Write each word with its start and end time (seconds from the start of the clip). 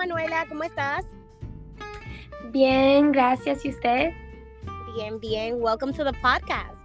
Manuela, 0.00 0.46
¿cómo 0.48 0.62
estás? 0.64 1.04
Bien, 2.52 3.12
gracias. 3.12 3.66
¿Y 3.66 3.68
usted? 3.68 4.12
Bien, 4.94 5.20
bien. 5.20 5.60
Welcome 5.60 5.92
to 5.92 6.04
the 6.04 6.14
podcast. 6.22 6.80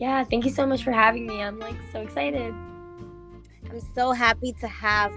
Yeah, 0.00 0.24
thank 0.24 0.44
you 0.44 0.50
so 0.50 0.66
much 0.66 0.82
for 0.82 0.90
having 0.90 1.24
me. 1.24 1.40
I'm 1.40 1.60
like 1.60 1.76
so 1.92 2.00
excited. 2.00 2.52
I'm 3.70 3.80
so 3.94 4.10
happy 4.10 4.52
to 4.54 4.66
have 4.66 5.12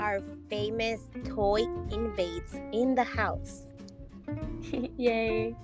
our 0.00 0.22
famous 0.48 1.02
toy 1.28 1.66
invades 1.90 2.54
in 2.72 2.94
the 2.94 3.04
house. 3.04 3.64
Yay. 4.96 5.54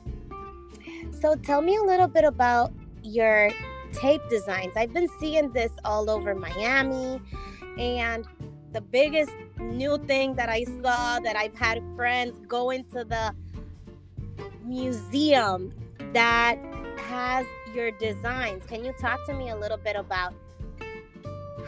So 1.18 1.35
tell 1.36 1.62
me 1.62 1.76
a 1.76 1.82
little 1.82 2.08
bit 2.08 2.25
about 2.25 2.75
your 3.03 3.48
tape 3.94 4.21
designs. 4.29 4.75
I've 4.76 4.93
been 4.93 5.08
seeing 5.18 5.50
this 5.50 5.72
all 5.86 6.11
over 6.11 6.35
Miami 6.35 7.22
and 7.79 8.26
the 8.72 8.81
biggest 8.81 9.32
new 9.58 9.99
thing 10.07 10.35
that 10.35 10.49
I 10.49 10.64
saw 10.82 11.21
that 11.21 11.36
I've 11.36 11.54
had 11.54 11.82
friends 11.96 12.39
go 12.46 12.71
into 12.71 13.04
the 13.04 13.35
museum 14.64 15.72
that 16.13 16.59
has 16.99 17.46
your 17.75 17.90
designs. 17.93 18.64
Can 18.67 18.85
you 18.85 18.93
talk 19.00 19.25
to 19.26 19.35
me 19.35 19.50
a 19.50 19.57
little 19.57 19.79
bit 19.79 19.96
about 19.96 20.35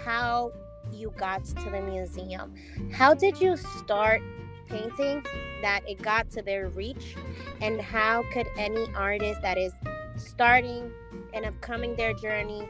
how 0.04 0.52
you 0.92 1.12
got 1.16 1.44
to 1.44 1.70
the 1.70 1.80
museum? 1.80 2.54
How 2.92 3.14
did 3.14 3.40
you 3.40 3.56
start 3.56 4.22
painting 4.68 5.24
that 5.62 5.80
it 5.88 6.02
got 6.02 6.30
to 6.32 6.42
their 6.42 6.68
reach? 6.68 7.16
And 7.60 7.80
how 7.80 8.24
could 8.32 8.46
any 8.58 8.86
artist 8.94 9.40
that 9.42 9.56
is 9.56 9.72
starting 10.16 10.90
and 11.32 11.46
upcoming 11.46 11.96
their 11.96 12.12
journey 12.14 12.68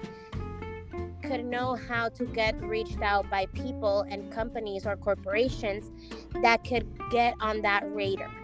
could 1.31 1.45
know 1.45 1.77
how 1.77 2.09
to 2.09 2.25
get 2.25 2.61
reached 2.61 3.01
out 3.03 3.31
by 3.31 3.47
people 3.47 4.05
and 4.11 4.33
companies 4.33 4.85
or 4.85 4.97
corporations 4.97 5.93
that 6.43 6.65
could 6.65 6.87
get 7.11 7.35
on 7.41 7.63
that 7.63 7.85
radar? 7.95 8.35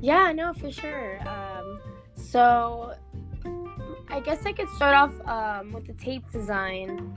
Yeah, 0.00 0.30
no, 0.32 0.52
for 0.52 0.70
sure. 0.70 1.18
Um, 1.28 1.80
so 2.14 2.94
I 4.08 4.20
guess 4.20 4.46
I 4.46 4.52
could 4.52 4.68
start 4.76 4.94
off 4.94 5.26
um, 5.26 5.72
with 5.72 5.88
the 5.88 5.94
tape 5.94 6.22
design. 6.30 7.12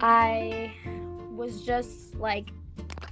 I 0.00 0.72
was 1.36 1.60
just 1.60 2.14
like 2.14 2.48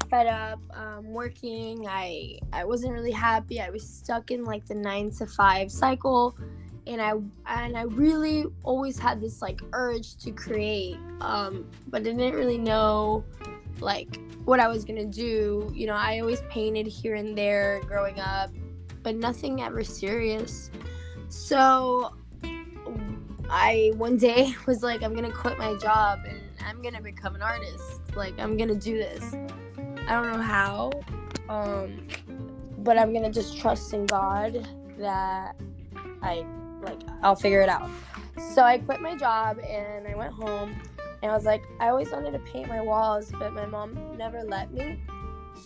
fed 0.08 0.26
up 0.26 0.58
um, 0.74 1.12
working. 1.12 1.86
I 1.86 2.38
I 2.52 2.64
wasn't 2.64 2.94
really 2.94 3.12
happy. 3.12 3.60
I 3.60 3.68
was 3.68 3.86
stuck 3.86 4.30
in 4.30 4.44
like 4.44 4.64
the 4.66 4.74
nine 4.74 5.10
to 5.18 5.26
five 5.26 5.70
cycle, 5.70 6.34
and 6.86 7.00
I 7.00 7.12
and 7.46 7.76
I 7.76 7.82
really 7.82 8.46
always 8.62 8.98
had 8.98 9.20
this 9.20 9.40
like 9.40 9.60
urge 9.72 10.16
to 10.16 10.32
create, 10.32 10.96
um, 11.20 11.70
but 11.88 12.00
I 12.00 12.04
didn't 12.04 12.34
really 12.34 12.58
know 12.58 13.24
like 13.80 14.18
what 14.44 14.60
I 14.60 14.68
was 14.68 14.84
gonna 14.84 15.04
do. 15.04 15.70
You 15.74 15.86
know, 15.86 15.94
I 15.94 16.18
always 16.20 16.42
painted 16.50 16.86
here 16.86 17.14
and 17.14 17.36
there 17.36 17.80
growing 17.86 18.18
up, 18.18 18.50
but 19.02 19.16
nothing 19.16 19.62
ever 19.62 19.84
serious. 19.84 20.70
So 21.28 22.14
I 23.48 23.92
one 23.96 24.16
day 24.16 24.54
was 24.66 24.82
like, 24.82 25.02
I'm 25.02 25.14
gonna 25.14 25.32
quit 25.32 25.58
my 25.58 25.76
job 25.76 26.20
and 26.28 26.40
I'm 26.66 26.82
gonna 26.82 27.00
become 27.02 27.34
an 27.34 27.42
artist. 27.42 28.00
Like 28.16 28.38
I'm 28.38 28.56
gonna 28.56 28.74
do 28.74 28.96
this. 28.96 29.34
I 30.08 30.14
don't 30.14 30.32
know 30.32 30.42
how, 30.42 30.90
um, 31.48 32.08
but 32.78 32.98
I'm 32.98 33.12
gonna 33.12 33.30
just 33.30 33.56
trust 33.56 33.92
in 33.94 34.06
God 34.06 34.68
that 34.98 35.54
I 36.22 36.44
like 36.82 37.00
I'll 37.22 37.36
figure 37.36 37.60
it 37.60 37.68
out. 37.68 37.88
So 38.54 38.62
I 38.62 38.78
quit 38.78 39.00
my 39.00 39.16
job 39.16 39.58
and 39.58 40.06
I 40.06 40.14
went 40.14 40.32
home 40.32 40.80
and 41.22 41.30
I 41.30 41.34
was 41.34 41.44
like, 41.44 41.62
I 41.78 41.88
always 41.88 42.10
wanted 42.10 42.32
to 42.32 42.38
paint 42.40 42.68
my 42.68 42.80
walls, 42.80 43.30
but 43.38 43.52
my 43.52 43.66
mom 43.66 44.16
never 44.16 44.42
let 44.42 44.72
me. 44.72 45.00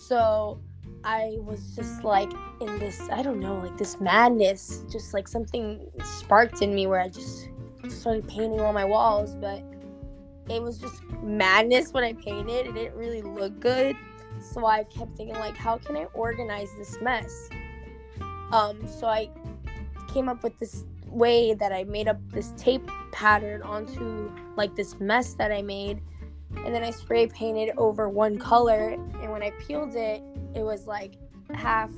So 0.07 0.61
I 1.05 1.37
was 1.41 1.75
just 1.75 2.05
like 2.05 2.31
in 2.61 2.79
this, 2.79 3.01
I 3.11 3.23
don't 3.23 3.41
know, 3.41 3.57
like 3.59 3.79
this 3.79 4.01
madness, 4.01 4.85
just 4.91 5.15
like 5.15 5.29
something 5.29 5.81
sparked 6.05 6.63
in 6.63 6.75
me 6.75 6.87
where 6.87 7.01
I 7.01 7.09
just 7.09 7.49
started 7.89 8.29
painting 8.29 8.61
all 8.61 8.73
my 8.73 8.85
walls, 8.85 9.35
but 9.37 9.63
it 10.51 10.63
was 10.63 10.79
just 10.79 11.03
madness 11.23 11.93
when 11.93 12.05
I 12.05 12.13
painted. 12.13 12.67
It 12.67 12.75
didn't 12.75 12.97
really 12.97 13.23
look 13.23 13.59
good. 13.61 13.97
So 14.41 14.67
I 14.67 14.85
kept 14.85 15.17
thinking 15.17 15.37
like 15.37 15.57
how 15.57 15.79
can 15.79 15.97
I 15.97 16.05
organize 16.13 16.69
this 16.77 17.01
mess? 17.01 17.49
Um 18.53 18.87
so 18.87 19.07
I 19.07 19.31
came 20.13 20.29
up 20.29 20.43
with 20.43 20.59
this 20.59 20.85
way 21.17 21.55
that 21.55 21.73
I 21.73 21.85
made 21.85 22.09
up 22.09 22.19
this 22.31 22.53
tape 22.57 22.89
pattern 23.13 23.63
onto 23.63 24.31
like 24.57 24.75
this 24.77 25.01
mess 25.01 25.33
that 25.35 25.51
I 25.51 25.63
made. 25.63 26.01
And 26.65 26.75
then 26.75 26.85
I 26.85 26.91
spray 26.91 27.27
painted 27.27 27.75
over 27.77 28.09
one 28.09 28.39
color. 28.39 28.91
And 28.91 29.31
when 29.31 29.43
I 29.43 29.51
peeled 29.59 29.95
it 29.97 30.23
it 30.55 30.63
was 30.63 30.87
like 30.87 31.15
half 31.55 31.91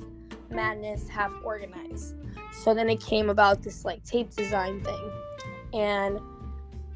madness 0.49 1.07
half 1.07 1.31
organized. 1.43 2.15
So 2.51 2.73
then 2.73 2.89
it 2.89 2.99
came 2.99 3.29
about 3.29 3.61
this 3.61 3.85
like 3.85 4.03
tape 4.03 4.35
design 4.35 4.83
thing. 4.83 5.11
And 5.73 6.19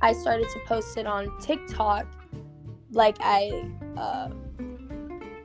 I 0.01 0.13
started 0.13 0.49
to 0.49 0.59
post 0.65 0.97
it 0.97 1.05
on 1.05 1.37
TikTok. 1.39 2.05
Like 2.91 3.17
I 3.19 3.69
uh 3.97 4.29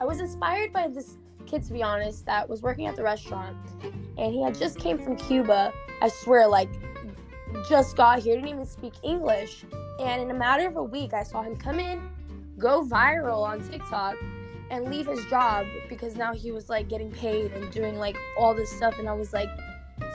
I 0.00 0.04
was 0.04 0.20
inspired 0.20 0.72
by 0.72 0.88
this 0.88 1.18
kid 1.46 1.64
to 1.64 1.72
be 1.72 1.82
honest 1.82 2.26
that 2.26 2.48
was 2.48 2.62
working 2.62 2.86
at 2.86 2.96
the 2.96 3.02
restaurant. 3.02 3.56
And 4.16 4.32
he 4.32 4.42
had 4.42 4.54
just 4.56 4.78
came 4.78 4.98
from 4.98 5.16
Cuba 5.16 5.72
I 6.00 6.08
swear 6.08 6.46
like 6.46 6.68
just 7.68 7.96
got 7.96 8.20
here, 8.20 8.34
didn't 8.34 8.48
even 8.48 8.66
speak 8.66 8.94
English. 9.02 9.64
And 10.00 10.22
in 10.22 10.30
a 10.30 10.34
matter 10.34 10.66
of 10.66 10.76
a 10.76 10.82
week, 10.82 11.12
I 11.14 11.22
saw 11.22 11.42
him 11.42 11.56
come 11.56 11.80
in, 11.80 12.00
go 12.58 12.82
viral 12.82 13.42
on 13.42 13.66
TikTok, 13.68 14.16
and 14.70 14.90
leave 14.90 15.06
his 15.06 15.24
job 15.26 15.66
because 15.88 16.14
now 16.14 16.34
he 16.34 16.52
was 16.52 16.68
like 16.68 16.88
getting 16.88 17.10
paid 17.10 17.52
and 17.52 17.70
doing 17.72 17.98
like 17.98 18.16
all 18.36 18.54
this 18.54 18.70
stuff. 18.70 18.98
And 18.98 19.08
I 19.08 19.14
was 19.14 19.32
like, 19.32 19.48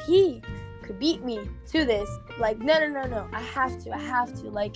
he 0.06 0.42
could 0.84 1.00
beat 1.00 1.24
me 1.24 1.40
to 1.68 1.86
this, 1.86 2.10
like, 2.38 2.60
no, 2.60 2.80
no, 2.80 2.88
no, 2.88 3.08
no, 3.08 3.28
I 3.34 3.42
have 3.42 3.82
to, 3.84 3.92
I 3.92 4.00
have 4.00 4.34
to. 4.42 4.50
Like, 4.50 4.76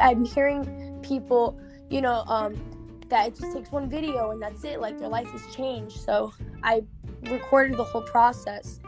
I'm 0.00 0.24
hearing 0.24 0.98
people, 1.02 1.60
you 1.88 2.00
know, 2.00 2.24
um, 2.26 2.60
that 3.08 3.28
it 3.28 3.36
just 3.36 3.52
takes 3.54 3.70
one 3.70 3.88
video 3.88 4.30
and 4.30 4.40
that's 4.40 4.64
it. 4.64 4.80
Like, 4.80 4.98
their 4.98 5.08
life 5.08 5.28
has 5.28 5.54
changed. 5.54 6.00
So 6.00 6.32
I 6.62 6.82
recorded 7.22 7.76
the 7.76 7.84
whole 7.84 8.02
process. 8.02 8.80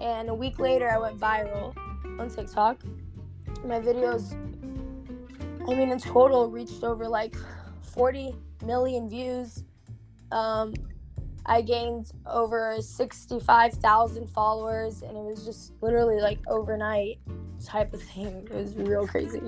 And 0.00 0.28
a 0.28 0.34
week 0.34 0.58
later, 0.58 0.90
I 0.90 0.98
went 0.98 1.18
viral 1.18 1.76
on 2.18 2.30
TikTok. 2.30 2.82
My 3.64 3.80
videos, 3.80 4.34
I 5.68 5.74
mean, 5.74 5.90
in 5.90 5.98
total, 5.98 6.50
reached 6.50 6.84
over 6.84 7.08
like 7.08 7.34
40 7.82 8.34
million 8.64 9.08
views. 9.08 9.64
Um, 10.30 10.74
I 11.46 11.62
gained 11.62 12.10
over 12.26 12.76
65,000 12.80 14.26
followers, 14.28 15.02
and 15.02 15.16
it 15.16 15.22
was 15.22 15.44
just 15.44 15.72
literally 15.80 16.20
like 16.20 16.38
overnight 16.48 17.18
type 17.64 17.94
of 17.94 18.02
thing. 18.02 18.46
It 18.50 18.54
was 18.54 18.74
real 18.74 19.06
crazy. 19.06 19.40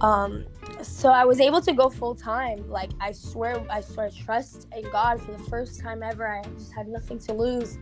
Um, 0.00 0.44
so 0.82 1.10
I 1.10 1.24
was 1.24 1.40
able 1.40 1.60
to 1.62 1.72
go 1.72 1.88
full 1.88 2.14
time. 2.14 2.68
Like 2.68 2.90
I 3.00 3.12
swear, 3.12 3.64
I 3.70 3.80
swear, 3.80 4.10
trust 4.10 4.68
in 4.76 4.88
God 4.90 5.20
for 5.20 5.32
the 5.32 5.42
first 5.44 5.80
time 5.80 6.02
ever. 6.02 6.26
I 6.26 6.42
just 6.58 6.72
had 6.72 6.88
nothing 6.88 7.18
to 7.20 7.32
lose. 7.32 7.78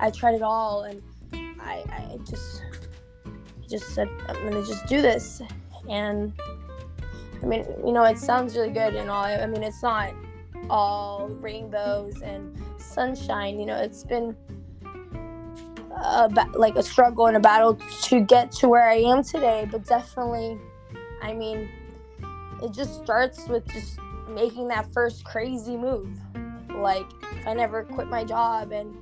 I 0.00 0.10
tried 0.10 0.34
it 0.34 0.42
all, 0.42 0.82
and 0.82 1.02
I, 1.60 1.84
I 1.88 2.18
just 2.28 2.62
just 3.68 3.94
said 3.94 4.08
I'm 4.28 4.36
gonna 4.44 4.64
just 4.66 4.86
do 4.86 5.00
this, 5.00 5.40
and 5.88 6.32
I 7.42 7.46
mean, 7.46 7.64
you 7.84 7.92
know, 7.92 8.04
it 8.04 8.18
sounds 8.18 8.56
really 8.56 8.70
good 8.70 8.94
and 8.94 9.10
all. 9.10 9.24
I 9.24 9.46
mean, 9.46 9.62
it's 9.62 9.82
not 9.82 10.14
all 10.70 11.28
rainbows 11.40 12.22
and 12.22 12.56
sunshine. 12.78 13.60
You 13.60 13.66
know, 13.66 13.76
it's 13.76 14.04
been 14.04 14.36
a 15.90 16.28
like 16.54 16.76
a 16.76 16.82
struggle 16.82 17.26
and 17.26 17.36
a 17.36 17.40
battle 17.40 17.78
to 18.02 18.20
get 18.20 18.50
to 18.52 18.68
where 18.68 18.88
I 18.88 18.96
am 18.96 19.22
today, 19.22 19.68
but 19.70 19.86
definitely, 19.86 20.58
I 21.22 21.32
mean, 21.32 21.68
it 22.62 22.72
just 22.72 23.02
starts 23.02 23.46
with 23.48 23.66
just 23.68 23.98
making 24.28 24.68
that 24.68 24.92
first 24.92 25.24
crazy 25.24 25.76
move. 25.76 26.08
Like, 26.70 27.06
I 27.46 27.54
never 27.54 27.84
quit 27.84 28.08
my 28.08 28.24
job 28.24 28.72
and 28.72 28.96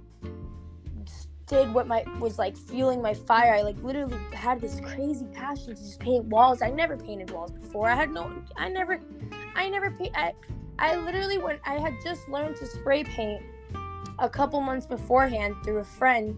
did 1.46 1.72
what 1.74 1.86
my 1.86 2.04
was 2.18 2.38
like 2.38 2.56
fueling 2.56 3.02
my 3.02 3.14
fire. 3.14 3.54
I 3.54 3.62
like 3.62 3.80
literally 3.82 4.16
had 4.32 4.60
this 4.60 4.80
crazy 4.80 5.26
passion 5.32 5.74
to 5.74 5.82
just 5.82 6.00
paint 6.00 6.24
walls. 6.26 6.62
I 6.62 6.70
never 6.70 6.96
painted 6.96 7.30
walls 7.30 7.52
before. 7.52 7.88
I 7.88 7.94
had 7.94 8.10
no 8.10 8.32
I 8.56 8.68
never 8.68 9.00
I 9.54 9.68
never 9.68 9.90
paint 9.90 10.12
I 10.16 10.32
I 10.78 10.96
literally 10.96 11.38
went 11.38 11.60
I 11.64 11.78
had 11.78 11.94
just 12.02 12.28
learned 12.28 12.56
to 12.56 12.66
spray 12.66 13.04
paint 13.04 13.42
a 14.18 14.28
couple 14.28 14.60
months 14.60 14.86
beforehand 14.86 15.56
through 15.64 15.78
a 15.78 15.84
friend, 15.84 16.36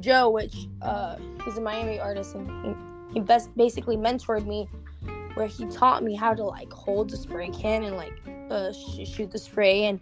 Joe, 0.00 0.30
which 0.30 0.68
uh 0.82 1.16
he's 1.44 1.58
a 1.58 1.60
Miami 1.60 2.00
artist 2.00 2.34
and 2.34 2.48
he, 2.64 3.14
he 3.14 3.20
best 3.20 3.54
basically 3.56 3.96
mentored 3.96 4.46
me 4.46 4.68
where 5.34 5.46
he 5.46 5.66
taught 5.66 6.02
me 6.02 6.14
how 6.14 6.34
to 6.34 6.44
like 6.44 6.72
hold 6.72 7.10
the 7.10 7.16
spray 7.16 7.50
can 7.50 7.84
and 7.84 7.96
like 7.96 8.12
uh, 8.50 8.72
sh- 8.72 9.08
shoot 9.08 9.30
the 9.30 9.38
spray 9.38 9.84
and 9.84 10.00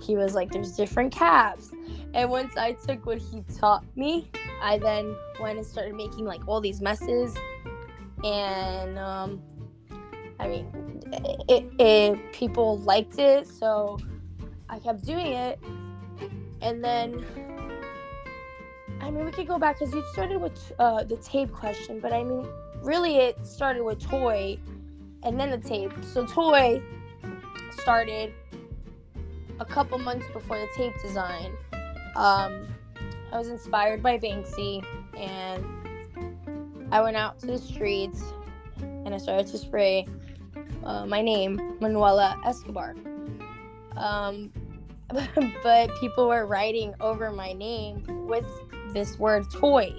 he 0.00 0.16
was 0.16 0.34
like 0.34 0.50
there's 0.52 0.76
different 0.76 1.12
caps 1.12 1.72
and 2.14 2.30
once 2.30 2.56
I 2.56 2.72
took 2.72 3.04
what 3.06 3.18
he 3.18 3.42
taught 3.58 3.84
me, 3.96 4.30
I 4.62 4.78
then 4.78 5.14
went 5.40 5.58
and 5.58 5.66
started 5.66 5.94
making 5.94 6.24
like 6.24 6.46
all 6.48 6.60
these 6.60 6.80
messes. 6.80 7.36
And 8.24 8.98
um, 8.98 9.42
I 10.40 10.48
mean, 10.48 11.02
it, 11.48 11.66
it, 11.78 12.32
people 12.32 12.78
liked 12.78 13.18
it. 13.18 13.46
So 13.46 13.98
I 14.68 14.78
kept 14.78 15.04
doing 15.04 15.32
it, 15.32 15.58
and 16.60 16.82
then 16.82 17.24
I 19.00 19.10
mean 19.10 19.24
we 19.24 19.30
could 19.30 19.46
go 19.46 19.58
back 19.58 19.78
because 19.78 19.94
you 19.94 20.04
started 20.12 20.40
with 20.40 20.72
uh, 20.78 21.04
the 21.04 21.16
tape 21.18 21.52
question, 21.52 22.00
but 22.00 22.12
I 22.12 22.24
mean 22.24 22.48
really 22.82 23.16
it 23.16 23.46
started 23.46 23.82
with 23.82 24.00
toy, 24.00 24.58
and 25.22 25.38
then 25.38 25.50
the 25.50 25.58
tape. 25.58 25.92
So 26.02 26.26
toy 26.26 26.82
started 27.72 28.32
a 29.60 29.64
couple 29.64 29.98
months 29.98 30.26
before 30.32 30.58
the 30.58 30.68
tape 30.76 30.94
design. 31.02 31.52
Um, 32.16 32.68
I 33.32 33.38
was 33.38 33.48
inspired 33.48 34.02
by 34.02 34.18
Banksy, 34.18 34.84
and 35.16 35.64
I 36.90 37.02
went 37.02 37.16
out 37.16 37.38
to 37.40 37.46
the 37.46 37.58
streets 37.58 38.22
and 38.80 39.14
I 39.14 39.18
started 39.18 39.46
to 39.48 39.58
spray 39.58 40.06
uh, 40.84 41.06
my 41.06 41.22
name, 41.22 41.76
Manuela 41.80 42.40
Escobar. 42.44 42.94
Um, 43.96 44.52
but 45.62 45.90
people 46.00 46.28
were 46.28 46.46
writing 46.46 46.94
over 47.00 47.30
my 47.30 47.52
name 47.52 48.04
with 48.26 48.46
this 48.92 49.18
word 49.18 49.50
toy. 49.50 49.98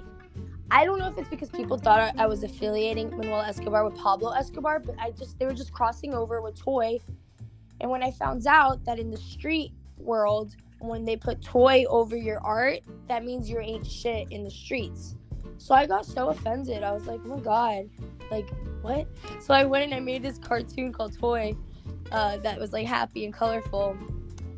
I 0.70 0.84
don't 0.84 0.98
know 0.98 1.08
if 1.08 1.18
it's 1.18 1.28
because 1.28 1.50
people 1.50 1.78
thought 1.78 2.14
I 2.16 2.26
was 2.26 2.42
affiliating 2.44 3.10
Manuel 3.16 3.40
Escobar 3.40 3.84
with 3.84 3.96
Pablo 3.96 4.30
Escobar, 4.30 4.78
but 4.78 4.94
I 4.98 5.10
just 5.10 5.38
they 5.38 5.46
were 5.46 5.54
just 5.54 5.72
crossing 5.72 6.14
over 6.14 6.40
with 6.40 6.58
toy. 6.58 6.98
And 7.80 7.90
when 7.90 8.02
I 8.02 8.10
found 8.10 8.46
out 8.46 8.84
that 8.84 8.98
in 8.98 9.10
the 9.10 9.16
street 9.16 9.72
world, 9.98 10.54
when 10.78 11.04
they 11.04 11.16
put 11.16 11.42
toy 11.42 11.84
over 11.88 12.16
your 12.16 12.40
art, 12.40 12.80
that 13.08 13.24
means 13.24 13.50
you 13.50 13.58
ain't 13.58 13.86
shit 13.86 14.30
in 14.30 14.44
the 14.44 14.50
streets. 14.50 15.16
So 15.58 15.74
I 15.74 15.86
got 15.86 16.06
so 16.06 16.28
offended. 16.28 16.82
I 16.82 16.92
was 16.92 17.06
like, 17.06 17.20
oh 17.24 17.36
my 17.36 17.40
god, 17.40 17.90
like 18.30 18.48
what? 18.82 19.06
So 19.40 19.54
I 19.54 19.64
went 19.64 19.84
and 19.84 19.94
I 19.94 20.00
made 20.00 20.22
this 20.22 20.38
cartoon 20.38 20.92
called 20.92 21.18
Toy 21.18 21.54
uh, 22.12 22.38
that 22.38 22.58
was 22.58 22.72
like 22.72 22.86
happy 22.86 23.24
and 23.24 23.34
colorful, 23.34 23.96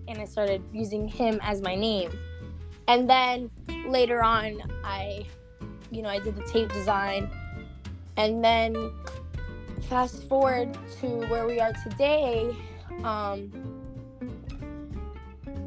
and 0.08 0.18
I 0.18 0.24
started 0.24 0.62
using 0.72 1.08
him 1.08 1.40
as 1.42 1.60
my 1.60 1.74
name. 1.74 2.12
And 2.88 3.08
then 3.08 3.50
later 3.86 4.22
on, 4.22 4.62
I, 4.84 5.26
you 5.92 6.02
know, 6.02 6.08
I 6.08 6.18
did 6.18 6.34
the 6.34 6.42
tape 6.44 6.72
design, 6.72 7.30
and 8.16 8.42
then 8.42 8.92
fast 9.88 10.28
forward 10.28 10.76
to 11.00 11.06
where 11.28 11.46
we 11.46 11.60
are 11.60 11.72
today. 11.88 12.56
Um, 13.04 13.52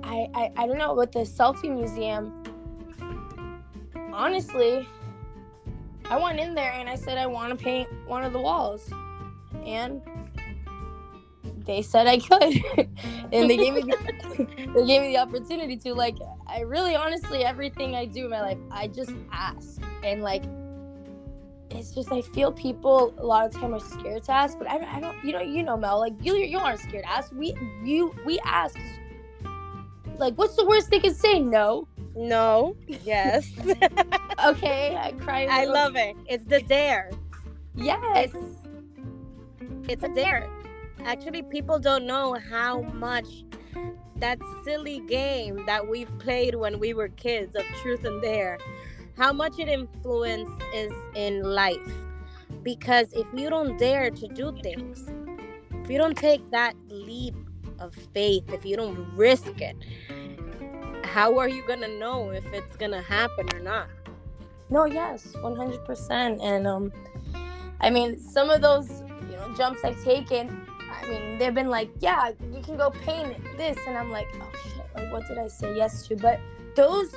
I, 0.03 0.27
I, 0.33 0.51
I 0.57 0.67
don't 0.67 0.77
know 0.77 0.93
with 0.93 1.11
the 1.11 1.21
selfie 1.21 1.73
museum 1.73 2.43
honestly 4.13 4.87
I 6.09 6.17
went 6.17 6.39
in 6.39 6.53
there 6.53 6.71
and 6.71 6.87
I 6.87 6.95
said 6.95 7.17
I 7.17 7.25
want 7.25 7.57
to 7.57 7.63
paint 7.63 7.89
one 8.07 8.23
of 8.23 8.31
the 8.31 8.39
walls, 8.39 8.89
and 9.65 10.01
they 11.65 11.81
said 11.81 12.05
I 12.05 12.19
could, 12.19 12.43
and 13.31 13.49
they 13.49 13.57
gave 13.57 13.73
me 13.73 13.81
the, 13.81 14.47
they 14.75 14.85
gave 14.85 15.01
me 15.01 15.07
the 15.07 15.17
opportunity 15.17 15.75
to. 15.77 15.95
Like, 15.95 16.17
I 16.45 16.59
really, 16.59 16.95
honestly, 16.95 17.43
everything 17.43 17.95
I 17.95 18.05
do 18.05 18.25
in 18.25 18.29
my 18.29 18.41
life, 18.41 18.57
I 18.69 18.87
just 18.87 19.13
ask, 19.31 19.81
and 20.05 20.21
like, 20.21 20.43
it's 21.71 21.91
just 21.91 22.11
I 22.11 22.21
feel 22.21 22.51
people 22.51 23.13
a 23.17 23.25
lot 23.25 23.45
of 23.45 23.51
time 23.51 23.73
are 23.73 23.79
scared 23.79 24.23
to 24.23 24.31
ask, 24.31 24.57
but 24.57 24.69
I 24.69 24.77
don't, 24.77 24.93
I 24.93 24.99
don't, 24.99 25.25
you 25.25 25.33
know, 25.33 25.41
you 25.41 25.63
know, 25.63 25.75
Mel, 25.75 25.99
like 25.99 26.13
you, 26.21 26.35
you 26.35 26.59
aren't 26.59 26.79
scared 26.79 27.03
to 27.03 27.09
ask. 27.09 27.31
We, 27.33 27.55
you, 27.83 28.15
we 28.25 28.39
ask. 28.45 28.77
Like, 30.17 30.35
what's 30.35 30.55
the 30.55 30.65
worst 30.65 30.91
they 30.91 30.99
can 30.99 31.13
say? 31.13 31.39
No. 31.39 31.87
No. 32.15 32.77
Yes. 33.03 33.51
okay, 34.45 34.95
I 34.95 35.11
cry. 35.19 35.47
I 35.49 35.65
love 35.65 35.95
it. 35.95 36.15
It's 36.27 36.45
the 36.45 36.61
dare. 36.61 37.11
Yes. 37.75 38.31
It's, 38.33 38.45
it's 39.89 40.03
a 40.03 40.09
dare. 40.09 40.49
Actually, 41.03 41.41
people 41.41 41.79
don't 41.79 42.05
know 42.05 42.37
how 42.49 42.81
much 42.81 43.43
that 44.17 44.39
silly 44.63 45.01
game 45.01 45.65
that 45.65 45.85
we 45.85 46.05
played 46.05 46.55
when 46.55 46.79
we 46.79 46.93
were 46.93 47.09
kids 47.09 47.55
of 47.55 47.63
truth 47.81 48.05
and 48.05 48.21
dare, 48.21 48.57
how 49.17 49.31
much 49.31 49.59
it 49.59 49.67
influence 49.67 50.49
is 50.73 50.91
in 51.15 51.43
life. 51.43 51.91
Because 52.63 53.13
if 53.13 53.27
you 53.33 53.49
don't 53.49 53.77
dare 53.77 54.09
to 54.09 54.27
do 54.29 54.57
things, 54.61 55.09
if 55.83 55.89
you 55.89 55.97
don't 55.97 56.17
take 56.17 56.49
that 56.51 56.73
leap 56.89 57.35
of 57.79 57.93
faith, 58.13 58.51
if 58.51 58.65
you 58.65 58.75
don't 58.75 58.97
risk 59.15 59.61
it, 59.61 59.75
how 61.03 61.37
are 61.37 61.47
you 61.47 61.65
gonna 61.67 61.87
know 61.87 62.31
if 62.31 62.45
it's 62.53 62.75
gonna 62.75 63.01
happen 63.01 63.47
or 63.53 63.59
not? 63.59 63.87
No, 64.69 64.85
yes, 64.85 65.35
one 65.41 65.55
hundred 65.55 65.85
percent. 65.85 66.41
And 66.41 66.65
um, 66.65 66.91
I 67.79 67.89
mean, 67.89 68.19
some 68.19 68.49
of 68.49 68.61
those 68.61 68.89
you 69.29 69.37
know 69.37 69.53
jumps 69.55 69.83
I've 69.83 70.03
taken. 70.03 70.65
I 70.91 71.07
mean, 71.07 71.37
they've 71.37 71.53
been 71.53 71.69
like, 71.69 71.91
yeah, 71.99 72.31
you 72.51 72.61
can 72.63 72.77
go 72.77 72.89
paint 72.89 73.37
this, 73.57 73.77
and 73.87 73.95
I'm 73.95 74.09
like, 74.09 74.27
oh 74.41 74.51
shit, 74.63 74.85
like 74.95 75.13
what 75.13 75.27
did 75.27 75.37
I 75.37 75.47
say 75.47 75.75
yes 75.75 76.07
to? 76.07 76.15
But 76.15 76.39
those 76.75 77.13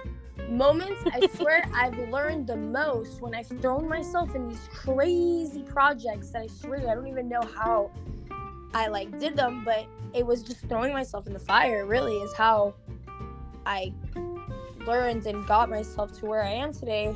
moments, 0.49 1.03
I 1.13 1.27
swear, 1.37 1.65
I've 1.75 1.99
learned 2.11 2.47
the 2.47 2.57
most 2.57 3.21
when 3.21 3.35
I've 3.35 3.49
thrown 3.61 3.89
myself 3.89 4.35
in 4.35 4.49
these 4.49 4.69
crazy 4.73 5.63
projects 5.63 6.31
that 6.31 6.43
I 6.43 6.47
swear 6.47 6.89
I 6.89 6.95
don't 6.95 7.07
even 7.07 7.29
know 7.29 7.43
how 7.43 7.91
I 8.75 8.89
like 8.89 9.19
did 9.19 9.37
them, 9.37 9.65
but 9.65 9.87
it 10.15 10.25
was 10.25 10.43
just 10.43 10.61
throwing 10.69 10.93
myself 10.93 11.27
in 11.27 11.33
the 11.33 11.39
fire. 11.39 11.87
Really, 11.87 12.17
is 12.17 12.33
how 12.35 12.75
I 13.67 13.93
learned 14.87 15.27
and 15.27 15.47
got 15.47 15.69
myself 15.69 16.19
to 16.21 16.27
where 16.27 16.43
I 16.43 16.51
am 16.51 16.73
today. 16.73 17.15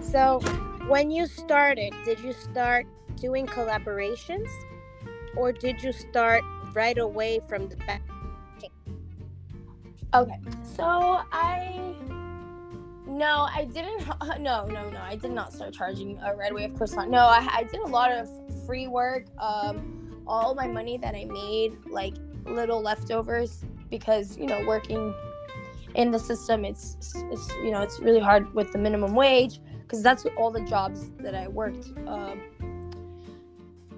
So, 0.00 0.40
when 0.88 1.10
you 1.10 1.26
started, 1.26 1.92
did 2.04 2.20
you 2.20 2.32
start 2.32 2.86
doing 3.16 3.46
collaborations 3.46 4.48
or 5.36 5.52
did 5.52 5.82
you 5.82 5.92
start 5.92 6.42
right 6.72 6.98
away 6.98 7.40
from 7.48 7.68
the 7.68 7.76
back? 7.76 8.02
Okay, 10.14 10.38
so 10.76 10.84
I 11.32 11.94
no, 13.06 13.48
I 13.52 13.64
didn't. 13.64 14.06
No, 14.40 14.66
no, 14.66 14.90
no. 14.90 15.00
I 15.00 15.16
did 15.16 15.30
not 15.30 15.52
start 15.52 15.72
charging 15.72 16.18
uh, 16.20 16.34
right 16.34 16.52
away. 16.52 16.64
Of 16.64 16.76
course 16.76 16.92
not. 16.92 17.08
No, 17.08 17.18
I, 17.18 17.48
I 17.50 17.62
did 17.64 17.80
a 17.80 17.86
lot 17.86 18.12
of 18.12 18.28
free 18.66 18.86
work. 18.86 19.24
Um, 19.38 20.22
all 20.26 20.54
my 20.54 20.66
money 20.66 20.98
that 20.98 21.14
I 21.14 21.24
made, 21.24 21.76
like 21.86 22.14
little 22.44 22.82
leftovers, 22.82 23.64
because 23.90 24.36
you 24.36 24.46
know, 24.46 24.62
working 24.66 25.14
in 25.94 26.10
the 26.10 26.18
system, 26.18 26.64
it's, 26.64 26.96
it's 27.30 27.48
you 27.64 27.70
know, 27.70 27.80
it's 27.80 28.00
really 28.00 28.20
hard 28.20 28.52
with 28.54 28.72
the 28.72 28.78
minimum 28.78 29.14
wage 29.14 29.60
because 29.82 30.02
that's 30.02 30.26
all 30.36 30.50
the 30.50 30.62
jobs 30.62 31.10
that 31.18 31.34
I 31.34 31.48
worked. 31.48 31.92
Um, 32.06 32.40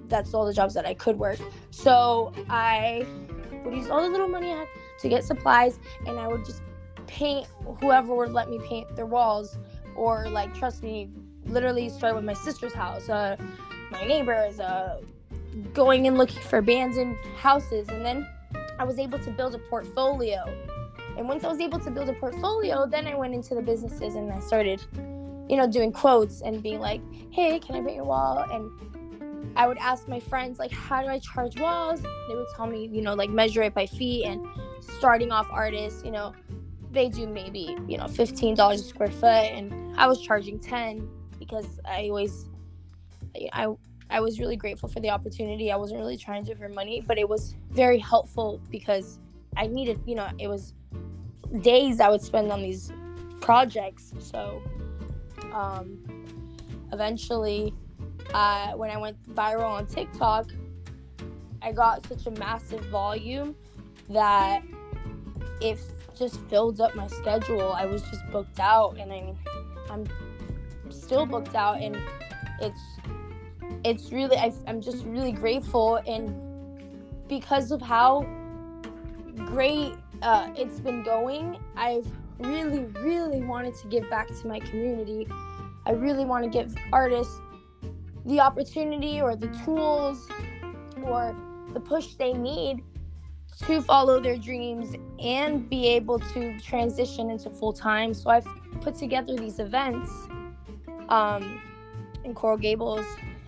that's 0.08 0.34
all 0.34 0.46
the 0.46 0.52
jobs 0.52 0.74
that 0.74 0.86
I 0.86 0.94
could 0.94 1.18
work. 1.18 1.38
So 1.70 2.32
I 2.48 3.06
would 3.64 3.74
use 3.74 3.88
all 3.90 4.02
the 4.02 4.08
little 4.08 4.28
money 4.28 4.52
I 4.52 4.58
had 4.58 4.68
to 5.00 5.08
get 5.08 5.24
supplies, 5.24 5.78
and 6.06 6.18
I 6.18 6.26
would 6.26 6.44
just 6.44 6.62
paint 7.06 7.46
whoever 7.80 8.14
would 8.14 8.32
let 8.32 8.48
me 8.48 8.60
paint 8.68 8.94
their 8.94 9.06
walls 9.06 9.58
or 9.96 10.28
like 10.28 10.54
trust 10.54 10.82
me 10.82 11.10
literally 11.46 11.88
start 11.88 12.14
with 12.14 12.24
my 12.24 12.34
sister's 12.34 12.74
house 12.74 13.08
uh, 13.08 13.34
my 13.90 14.04
neighbors 14.04 14.60
uh, 14.60 15.00
going 15.72 16.06
and 16.06 16.18
looking 16.18 16.42
for 16.42 16.58
abandoned 16.58 17.16
houses. 17.36 17.88
And 17.88 18.04
then 18.04 18.28
i 18.78 18.84
was 18.84 18.98
able 18.98 19.18
to 19.18 19.30
build 19.30 19.54
a 19.54 19.58
portfolio. 19.58 20.44
And 21.16 21.26
once 21.26 21.42
i 21.44 21.48
was 21.48 21.60
able 21.60 21.80
to 21.80 21.90
build 21.90 22.08
a 22.08 22.12
portfolio 22.12 22.86
then 22.86 23.06
i 23.06 23.14
went 23.14 23.34
into 23.34 23.54
the 23.54 23.62
businesses 23.62 24.14
and 24.14 24.30
i 24.30 24.38
started 24.38 24.80
you 25.48 25.56
know 25.56 25.66
doing 25.66 25.90
quotes 25.90 26.42
and 26.42 26.62
being 26.62 26.78
like 26.78 27.00
hey 27.32 27.58
can 27.58 27.74
i 27.74 27.80
paint 27.80 27.96
your 27.96 28.04
wall? 28.04 28.44
And 28.52 28.70
I 29.56 29.66
would 29.66 29.78
ask 29.78 30.08
my 30.08 30.20
friends 30.20 30.58
like 30.58 30.72
how 30.72 31.02
do 31.02 31.08
I 31.08 31.18
charge 31.18 31.58
walls? 31.58 32.00
They 32.28 32.34
would 32.34 32.48
tell 32.54 32.66
me, 32.66 32.86
you 32.86 33.02
know, 33.02 33.14
like 33.14 33.30
measure 33.30 33.62
it 33.62 33.74
by 33.74 33.86
feet 33.86 34.24
and 34.24 34.46
starting 34.80 35.32
off 35.32 35.46
artists, 35.50 36.04
you 36.04 36.10
know, 36.10 36.32
they 36.90 37.08
do 37.08 37.26
maybe 37.26 37.76
you 37.86 37.96
know 37.96 38.04
$15 38.04 38.72
a 38.72 38.78
square 38.78 39.10
foot 39.10 39.24
and 39.26 39.72
i 39.98 40.06
was 40.06 40.20
charging 40.20 40.58
10 40.58 41.08
because 41.38 41.78
i 41.84 42.08
always 42.08 42.46
i 43.52 43.66
i 44.10 44.20
was 44.20 44.40
really 44.40 44.56
grateful 44.56 44.88
for 44.88 45.00
the 45.00 45.10
opportunity 45.10 45.70
i 45.70 45.76
wasn't 45.76 45.98
really 45.98 46.16
trying 46.16 46.44
to 46.44 46.54
for 46.54 46.68
money 46.68 47.02
but 47.06 47.18
it 47.18 47.28
was 47.28 47.54
very 47.70 47.98
helpful 47.98 48.60
because 48.70 49.18
i 49.56 49.66
needed 49.66 50.00
you 50.06 50.14
know 50.14 50.28
it 50.38 50.48
was 50.48 50.74
days 51.60 52.00
i 52.00 52.08
would 52.08 52.22
spend 52.22 52.50
on 52.50 52.62
these 52.62 52.92
projects 53.40 54.12
so 54.18 54.62
um 55.52 55.98
eventually 56.92 57.72
uh, 58.34 58.72
when 58.72 58.90
i 58.90 58.96
went 58.96 59.16
viral 59.34 59.70
on 59.70 59.86
tiktok 59.86 60.50
i 61.62 61.72
got 61.72 62.06
such 62.06 62.26
a 62.26 62.30
massive 62.32 62.84
volume 62.86 63.54
that 64.08 64.62
it 65.60 65.78
just 66.18 66.40
filled 66.48 66.80
up 66.80 66.94
my 66.94 67.06
schedule. 67.06 67.72
I 67.72 67.86
was 67.86 68.02
just 68.02 68.28
booked 68.30 68.58
out, 68.58 68.96
and 68.98 69.12
I 69.12 69.20
mean, 69.20 69.38
I'm 69.90 70.06
still 70.90 71.24
booked 71.26 71.54
out, 71.54 71.80
and 71.80 71.96
it's 72.60 72.80
it's 73.84 74.12
really 74.12 74.36
I, 74.36 74.52
I'm 74.66 74.80
just 74.80 75.04
really 75.04 75.32
grateful, 75.32 75.96
and 76.06 76.34
because 77.28 77.70
of 77.70 77.80
how 77.80 78.26
great 79.36 79.92
uh, 80.22 80.50
it's 80.56 80.80
been 80.80 81.02
going, 81.04 81.58
I've 81.76 82.06
really, 82.40 82.84
really 83.00 83.42
wanted 83.42 83.74
to 83.76 83.86
give 83.88 84.08
back 84.10 84.28
to 84.28 84.46
my 84.46 84.58
community. 84.58 85.28
I 85.86 85.92
really 85.92 86.24
want 86.24 86.44
to 86.44 86.50
give 86.50 86.74
artists 86.92 87.40
the 88.28 88.40
opportunity 88.40 89.20
or 89.20 89.34
the 89.34 89.48
tools 89.64 90.28
or 91.02 91.34
the 91.72 91.80
push 91.80 92.14
they 92.14 92.34
need 92.34 92.84
to 93.66 93.80
follow 93.80 94.20
their 94.20 94.36
dreams 94.36 94.94
and 95.18 95.68
be 95.68 95.88
able 95.88 96.18
to 96.18 96.60
transition 96.60 97.30
into 97.30 97.50
full 97.50 97.72
time. 97.72 98.14
So 98.14 98.30
I've 98.30 98.46
put 98.82 98.94
together 98.94 99.34
these 99.34 99.58
events 99.58 100.12
um, 101.08 101.60
in 102.22 102.34
Coral 102.34 102.58
Gables. 102.58 103.04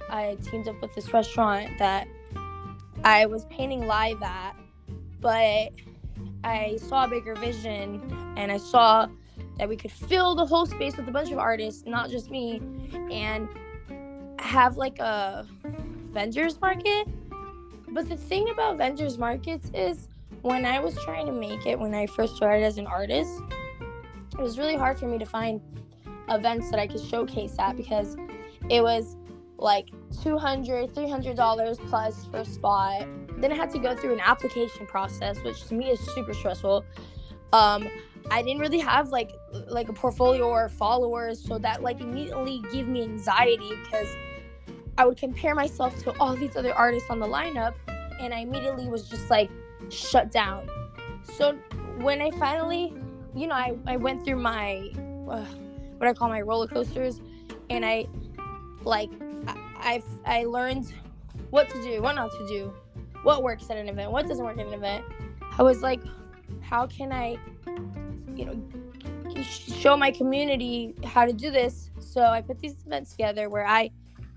I 0.08 0.36
teamed 0.42 0.66
up 0.66 0.80
with 0.80 0.94
this 0.94 1.12
restaurant 1.12 1.78
that 1.78 2.08
I 3.04 3.26
was 3.26 3.44
painting 3.44 3.86
live 3.86 4.22
at, 4.22 4.56
but 5.20 5.72
I 6.42 6.78
saw 6.80 7.04
a 7.04 7.08
bigger 7.08 7.34
vision 7.36 8.34
and 8.36 8.50
I 8.50 8.56
saw 8.56 9.06
that 9.58 9.68
we 9.68 9.76
could 9.76 9.92
fill 9.92 10.34
the 10.34 10.46
whole 10.46 10.64
space 10.64 10.96
with 10.96 11.06
a 11.06 11.12
bunch 11.12 11.30
of 11.30 11.38
artists, 11.38 11.84
not 11.86 12.08
just 12.10 12.30
me, 12.30 12.62
and 13.12 13.46
have 14.50 14.76
like 14.76 14.98
a 14.98 15.46
vendors 16.10 16.60
market. 16.60 17.06
But 17.88 18.08
the 18.08 18.16
thing 18.16 18.50
about 18.50 18.76
vendors 18.76 19.16
markets 19.16 19.70
is 19.74 20.08
when 20.42 20.64
I 20.64 20.80
was 20.80 20.96
trying 21.04 21.26
to 21.26 21.32
make 21.32 21.66
it 21.66 21.78
when 21.78 21.94
I 21.94 22.06
first 22.06 22.36
started 22.36 22.64
as 22.64 22.78
an 22.78 22.86
artist, 22.86 23.42
it 24.32 24.40
was 24.40 24.58
really 24.58 24.76
hard 24.76 24.98
for 24.98 25.06
me 25.06 25.18
to 25.18 25.26
find 25.26 25.60
events 26.28 26.70
that 26.70 26.78
I 26.78 26.86
could 26.86 27.00
showcase 27.00 27.56
at 27.58 27.76
because 27.76 28.16
it 28.68 28.82
was 28.82 29.16
like 29.58 29.90
200 30.22 30.94
$300 30.94 31.88
plus 31.88 32.24
for 32.26 32.38
a 32.38 32.44
spot 32.46 33.06
then 33.36 33.52
i 33.52 33.54
had 33.54 33.68
to 33.70 33.78
go 33.78 33.94
through 33.94 34.14
an 34.14 34.20
application 34.20 34.86
process 34.86 35.38
which 35.42 35.66
to 35.66 35.74
me 35.74 35.90
is 35.90 36.00
super 36.14 36.32
stressful 36.32 36.82
um 37.52 37.86
i 38.30 38.40
didn't 38.40 38.58
really 38.58 38.78
have 38.78 39.10
like 39.10 39.32
like 39.68 39.90
a 39.90 39.92
portfolio 39.92 40.48
or 40.48 40.70
followers 40.70 41.44
so 41.44 41.58
that 41.58 41.82
like 41.82 42.00
immediately 42.00 42.62
gave 42.72 42.88
me 42.88 43.02
anxiety 43.02 43.70
because 43.84 44.08
i 44.98 45.04
would 45.04 45.16
compare 45.16 45.54
myself 45.54 45.96
to 46.02 46.16
all 46.18 46.34
these 46.36 46.56
other 46.56 46.74
artists 46.74 47.10
on 47.10 47.18
the 47.18 47.26
lineup 47.26 47.74
and 48.20 48.32
i 48.34 48.40
immediately 48.40 48.86
was 48.86 49.08
just 49.08 49.28
like 49.30 49.50
shut 49.88 50.30
down 50.30 50.68
so 51.24 51.52
when 51.98 52.20
i 52.20 52.30
finally 52.32 52.94
you 53.34 53.46
know 53.46 53.54
i, 53.54 53.74
I 53.86 53.96
went 53.96 54.24
through 54.24 54.40
my 54.40 54.90
uh, 55.30 55.44
what 55.98 56.08
i 56.08 56.12
call 56.12 56.28
my 56.28 56.40
roller 56.40 56.66
coasters 56.66 57.20
and 57.68 57.84
i 57.84 58.06
like 58.84 59.10
I 59.82 60.02
I 60.24 60.44
learned 60.44 60.92
what 61.50 61.68
to 61.70 61.82
do, 61.82 62.02
what 62.02 62.14
not 62.14 62.30
to 62.32 62.46
do, 62.46 62.72
what 63.22 63.42
works 63.42 63.70
at 63.70 63.76
an 63.76 63.88
event, 63.88 64.12
what 64.12 64.26
doesn't 64.26 64.44
work 64.44 64.58
at 64.58 64.66
an 64.66 64.74
event. 64.74 65.04
I 65.58 65.62
was 65.62 65.82
like, 65.82 66.00
how 66.60 66.86
can 66.86 67.12
I, 67.12 67.36
you 68.34 68.44
know, 68.44 69.42
show 69.42 69.96
my 69.96 70.10
community 70.10 70.94
how 71.04 71.24
to 71.24 71.32
do 71.32 71.50
this? 71.50 71.90
So 71.98 72.22
I 72.22 72.40
put 72.40 72.58
these 72.60 72.76
events 72.86 73.10
together 73.12 73.48
where 73.48 73.66
I 73.66 73.90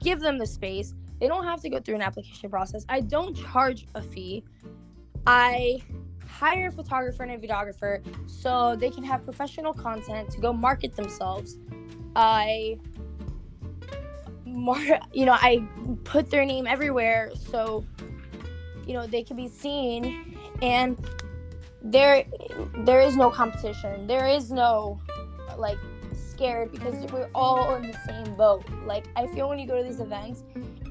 give 0.04 0.20
them 0.20 0.38
the 0.38 0.46
space. 0.46 0.94
They 1.20 1.28
don't 1.28 1.46
have 1.46 1.62
to 1.62 1.70
go 1.70 1.80
through 1.80 1.96
an 1.96 2.02
application 2.02 2.50
process. 2.50 2.86
I 2.90 3.02
don't 3.02 3.36
charge 3.36 3.88
a 3.96 4.02
fee. 4.02 4.44
I 5.26 5.82
hire 6.28 6.68
a 6.68 6.72
photographer 6.72 7.24
and 7.24 7.32
a 7.32 7.48
videographer 7.48 8.04
so 8.28 8.76
they 8.76 8.90
can 8.90 9.04
have 9.04 9.24
professional 9.24 9.74
content 9.74 10.30
to 10.32 10.42
go 10.42 10.52
market 10.52 10.96
themselves. 10.96 11.58
I 12.16 12.78
more 14.54 14.78
you 15.14 15.26
know 15.26 15.34
i 15.34 15.64
put 16.04 16.30
their 16.30 16.46
name 16.46 16.68
everywhere 16.68 17.32
so 17.36 17.84
you 18.86 18.94
know 18.94 19.08
they 19.08 19.24
can 19.24 19.36
be 19.36 19.48
seen 19.48 20.38
and 20.62 20.98
there 21.82 22.24
there 22.80 23.02
is 23.02 23.18
no 23.18 23.30
competition 23.30 24.08
there 24.08 24.28
is 24.28 24.52
no 24.52 25.00
like 25.58 25.78
scared 26.44 26.74
because 26.74 27.10
we're 27.14 27.30
all 27.34 27.76
in 27.76 27.84
the 27.84 27.98
same 28.06 28.36
boat. 28.36 28.66
Like 28.86 29.06
i 29.16 29.28
feel 29.28 29.48
when 29.48 29.60
you 29.60 29.68
go 29.68 29.78
to 29.78 29.84
these 29.84 30.02
events 30.02 30.44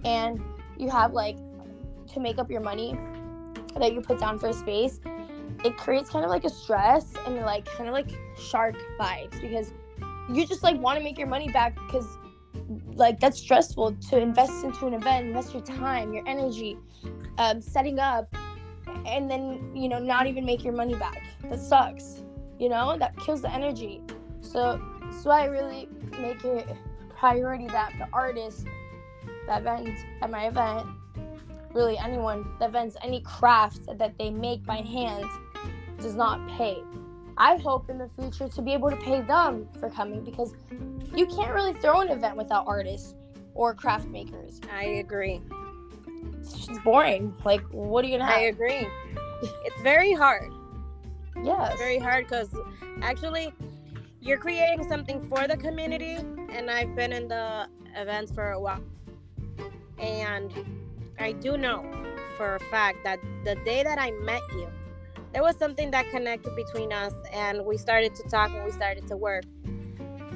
and 0.02 0.42
you 0.78 0.88
have 0.88 1.12
like 1.12 1.36
to 2.14 2.20
make 2.20 2.38
up 2.38 2.50
your 2.50 2.62
money 2.62 2.98
that 3.78 3.92
you 3.92 4.00
put 4.00 4.18
down 4.18 4.38
for 4.38 4.48
a 4.48 4.52
space 4.54 5.00
it 5.64 5.76
creates 5.76 6.08
kind 6.08 6.24
of 6.24 6.30
like 6.30 6.44
a 6.44 6.50
stress 6.50 7.12
and 7.26 7.36
like 7.40 7.66
kind 7.66 7.86
of 7.86 7.92
like 7.92 8.08
shark 8.38 8.74
vibes 8.98 9.38
because 9.42 9.72
you 10.32 10.46
just 10.46 10.62
like 10.62 10.78
want 10.80 10.98
to 10.98 11.04
make 11.04 11.18
your 11.18 11.28
money 11.28 11.50
back 11.52 11.74
because 11.74 12.06
like 12.94 13.20
that's 13.20 13.38
stressful 13.38 13.92
to 14.08 14.18
invest 14.18 14.64
into 14.64 14.86
an 14.86 14.94
event 14.94 15.26
invest 15.26 15.52
your 15.52 15.62
time 15.62 16.14
your 16.14 16.26
energy 16.26 16.78
um, 17.38 17.60
setting 17.60 17.98
up 17.98 18.34
and 19.04 19.30
then 19.30 19.70
you 19.74 19.88
know 19.88 19.98
not 19.98 20.26
even 20.26 20.44
make 20.44 20.64
your 20.64 20.74
money 20.74 20.94
back. 20.94 21.22
That 21.44 21.60
sucks 21.60 22.22
you 22.62 22.68
know? 22.68 22.96
That 22.96 23.16
kills 23.18 23.42
the 23.42 23.52
energy 23.52 24.00
so 24.42 24.80
so 25.22 25.30
i 25.30 25.46
really 25.46 25.88
make 26.20 26.44
it 26.44 26.68
a 26.68 27.14
priority 27.14 27.66
that 27.68 27.92
the 27.98 28.06
artist 28.12 28.66
that 29.46 29.62
vends 29.62 30.02
at 30.20 30.30
my 30.30 30.46
event 30.48 30.86
really 31.72 31.96
anyone 31.96 32.44
that 32.58 32.70
vends 32.70 32.96
any 33.02 33.20
craft 33.22 33.86
that 33.98 34.16
they 34.18 34.30
make 34.30 34.64
by 34.66 34.76
hand 34.76 35.24
does 35.98 36.14
not 36.14 36.46
pay 36.50 36.82
I 37.36 37.56
hope 37.56 37.88
in 37.88 37.98
the 37.98 38.08
future 38.08 38.48
to 38.48 38.62
be 38.62 38.72
able 38.72 38.90
to 38.90 38.96
pay 38.96 39.20
them 39.22 39.68
for 39.80 39.88
coming 39.88 40.22
because 40.22 40.54
you 41.14 41.26
can't 41.26 41.52
really 41.52 41.72
throw 41.74 42.00
an 42.00 42.08
event 42.08 42.36
without 42.36 42.66
artists 42.66 43.14
or 43.54 43.74
craft 43.74 44.06
makers. 44.08 44.60
I 44.72 44.84
agree. 44.84 45.40
It's 46.40 46.66
just 46.66 46.82
boring. 46.84 47.34
Like, 47.44 47.62
what 47.70 48.04
are 48.04 48.08
you 48.08 48.18
gonna 48.18 48.30
have? 48.30 48.38
I 48.38 48.44
agree. 48.44 48.86
it's 49.42 49.82
very 49.82 50.12
hard. 50.12 50.50
Yeah, 51.42 51.70
it's 51.70 51.80
very 51.80 51.98
hard 51.98 52.26
because 52.26 52.54
actually, 53.00 53.52
you're 54.22 54.38
creating 54.38 54.88
something 54.88 55.20
for 55.28 55.46
the 55.46 55.56
community, 55.56 56.16
and 56.50 56.70
I've 56.70 56.94
been 56.94 57.12
in 57.12 57.28
the 57.28 57.68
events 57.96 58.32
for 58.32 58.52
a 58.52 58.60
while, 58.60 58.82
and 59.98 60.52
I 61.18 61.32
do 61.32 61.58
know 61.58 61.84
for 62.36 62.54
a 62.54 62.60
fact 62.60 63.04
that 63.04 63.18
the 63.44 63.56
day 63.56 63.82
that 63.82 63.98
I 63.98 64.10
met 64.12 64.40
you 64.52 64.68
there 65.32 65.42
was 65.42 65.56
something 65.56 65.90
that 65.90 66.10
connected 66.10 66.54
between 66.54 66.92
us 66.92 67.14
and 67.32 67.64
we 67.64 67.78
started 67.78 68.14
to 68.16 68.22
talk 68.24 68.50
and 68.50 68.64
we 68.64 68.70
started 68.70 69.06
to 69.08 69.16
work. 69.16 69.44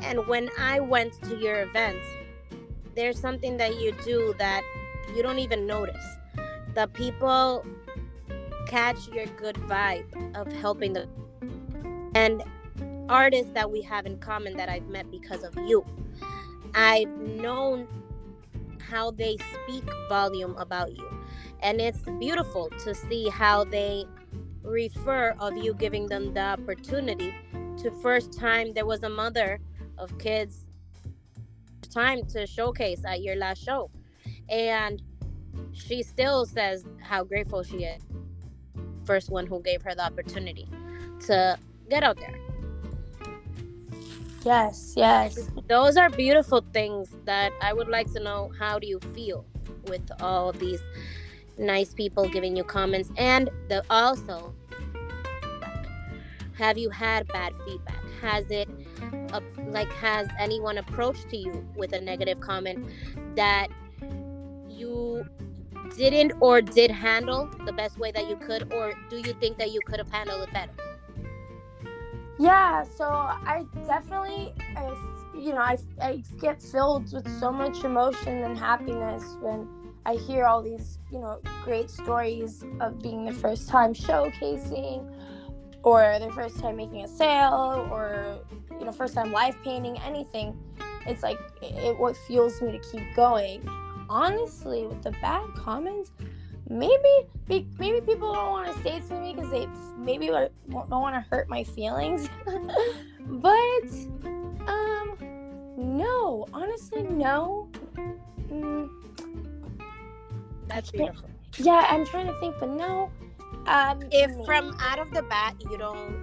And 0.02 0.26
when 0.26 0.50
i 0.58 0.80
went 0.80 1.14
to 1.22 1.36
your 1.36 1.62
events 1.62 2.06
there's 2.94 3.18
something 3.18 3.58
that 3.58 3.78
you 3.80 3.92
do 4.04 4.34
that 4.38 4.62
you 5.14 5.22
don't 5.22 5.38
even 5.38 5.66
notice. 5.66 6.04
The 6.74 6.86
people 6.88 7.64
catch 8.66 9.08
your 9.08 9.26
good 9.26 9.56
vibe 9.56 10.36
of 10.36 10.50
helping 10.52 10.94
the 10.94 11.08
and 12.14 12.42
artists 13.08 13.52
that 13.52 13.70
we 13.70 13.82
have 13.82 14.06
in 14.06 14.18
common 14.18 14.56
that 14.56 14.68
i've 14.68 14.86
met 14.88 15.10
because 15.10 15.42
of 15.42 15.54
you. 15.66 15.84
I've 16.74 17.08
known 17.18 17.88
how 18.78 19.10
they 19.10 19.36
speak 19.38 19.84
volume 20.08 20.54
about 20.56 20.94
you. 20.94 21.08
And 21.62 21.80
it's 21.80 22.00
beautiful 22.18 22.68
to 22.84 22.94
see 22.94 23.28
how 23.28 23.64
they 23.64 24.04
refer 24.62 25.34
of 25.38 25.56
you 25.56 25.74
giving 25.74 26.06
them 26.06 26.34
the 26.34 26.40
opportunity 26.40 27.34
to 27.78 27.90
first 28.02 28.32
time 28.38 28.72
there 28.74 28.86
was 28.86 29.02
a 29.02 29.08
mother 29.08 29.58
of 29.96 30.18
kids 30.18 30.66
time 31.90 32.26
to 32.26 32.46
showcase 32.46 33.02
at 33.06 33.22
your 33.22 33.36
last 33.36 33.64
show. 33.64 33.90
And 34.50 35.00
she 35.72 36.02
still 36.02 36.44
says 36.44 36.84
how 37.00 37.24
grateful 37.24 37.62
she 37.62 37.84
is. 37.84 38.02
First 39.04 39.30
one 39.30 39.46
who 39.46 39.62
gave 39.62 39.82
her 39.82 39.94
the 39.94 40.04
opportunity 40.04 40.68
to 41.26 41.58
get 41.88 42.02
out 42.02 42.18
there 42.18 42.45
yes 44.46 44.94
yes. 44.96 45.50
Those 45.68 45.96
are 45.96 46.08
beautiful 46.08 46.64
things 46.72 47.14
that 47.24 47.52
i 47.60 47.72
would 47.72 47.88
like 47.88 48.10
to 48.12 48.20
know 48.20 48.52
how 48.58 48.78
do 48.78 48.86
you 48.86 49.00
feel 49.14 49.44
with 49.88 50.08
all 50.20 50.52
these 50.52 50.80
nice 51.58 51.94
people 51.94 52.28
giving 52.28 52.56
you 52.56 52.64
comments? 52.64 53.10
And 53.16 53.50
the 53.68 53.82
also 53.90 54.54
have 56.54 56.78
you 56.78 56.90
had 56.90 57.26
bad 57.28 57.52
feedback? 57.66 58.02
Has 58.20 58.50
it 58.50 58.68
uh, 59.32 59.40
like 59.68 59.90
has 59.92 60.26
anyone 60.38 60.78
approached 60.78 61.28
to 61.30 61.36
you 61.36 61.66
with 61.76 61.92
a 61.92 62.00
negative 62.00 62.40
comment 62.40 62.86
that 63.34 63.68
you 64.68 65.26
didn't 65.96 66.32
or 66.40 66.62
did 66.62 66.90
handle 66.90 67.50
the 67.64 67.72
best 67.72 67.98
way 67.98 68.10
that 68.12 68.28
you 68.28 68.36
could? 68.36 68.72
Or 68.72 68.94
do 69.10 69.18
you 69.18 69.34
think 69.34 69.58
that 69.58 69.70
you 69.70 69.80
could 69.84 69.98
have 69.98 70.10
handled 70.10 70.42
it 70.42 70.52
better 70.52 70.72
yeah 72.38 72.82
so 72.82 73.04
i 73.04 73.64
definitely 73.86 74.52
I, 74.76 74.94
you 75.34 75.52
know 75.52 75.58
I, 75.60 75.78
I 76.00 76.22
get 76.40 76.62
filled 76.62 77.12
with 77.12 77.28
so 77.40 77.50
much 77.50 77.84
emotion 77.84 78.42
and 78.42 78.58
happiness 78.58 79.36
when 79.40 79.68
I 80.06 80.14
hear 80.14 80.46
all 80.46 80.62
these, 80.62 81.00
you 81.10 81.18
know, 81.18 81.40
great 81.64 81.90
stories 81.90 82.64
of 82.80 83.02
being 83.02 83.24
the 83.24 83.32
first 83.32 83.68
time 83.68 83.92
showcasing 83.92 85.12
or 85.82 86.00
their 86.20 86.30
first 86.30 86.60
time 86.60 86.76
making 86.76 87.02
a 87.02 87.08
sale 87.08 87.88
or 87.90 88.38
you 88.70 88.84
know 88.84 88.92
first 88.92 89.14
time 89.14 89.32
live 89.32 89.56
painting 89.64 89.98
anything. 89.98 90.56
It's 91.06 91.24
like 91.24 91.38
it, 91.60 91.74
it 91.74 91.98
what 91.98 92.16
fuels 92.16 92.62
me 92.62 92.72
to 92.72 92.78
keep 92.78 93.02
going. 93.16 93.68
Honestly 94.08 94.86
with 94.86 95.02
the 95.02 95.10
bad 95.10 95.44
comments 95.56 96.12
maybe 96.68 97.26
maybe 97.78 98.00
people 98.00 98.32
don't 98.34 98.50
want 98.50 98.74
to 98.74 98.82
say 98.82 98.96
it 98.96 99.08
to 99.08 99.14
me 99.20 99.34
because 99.34 99.50
they 99.50 99.66
maybe 99.98 100.26
don't 100.26 100.50
want 100.90 101.14
to 101.14 101.24
hurt 101.30 101.48
my 101.48 101.62
feelings 101.64 102.28
but 103.20 103.88
um 104.66 105.16
no, 105.78 106.46
honestly, 106.54 107.02
no. 107.02 107.68
Mm, 108.50 108.88
That's 110.68 110.90
can't- 110.90 111.12
beautiful. 111.12 111.28
yeah, 111.58 111.86
I'm 111.90 112.06
trying 112.06 112.26
to 112.28 112.40
think, 112.40 112.56
but 112.58 112.70
no. 112.70 113.10
Um, 113.66 114.00
If 114.10 114.34
no. 114.36 114.44
from 114.44 114.74
out 114.80 114.98
of 114.98 115.10
the 115.12 115.22
bat 115.22 115.54
you 115.70 115.76
don't 115.76 116.16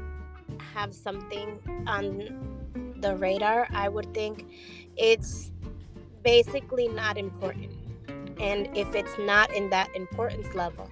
have 0.74 0.94
something 0.94 1.60
on 1.88 2.96
the 3.00 3.16
radar, 3.16 3.68
I 3.74 3.90
would 3.90 4.12
think 4.14 4.46
it's 4.98 5.52
basically 6.24 6.88
not 6.88 7.18
important. 7.18 7.72
And 8.40 8.68
if 8.76 8.94
it's 8.96 9.18
not 9.20 9.54
in 9.54 9.70
that 9.70 9.94
importance 9.96 10.54
level, 10.56 10.90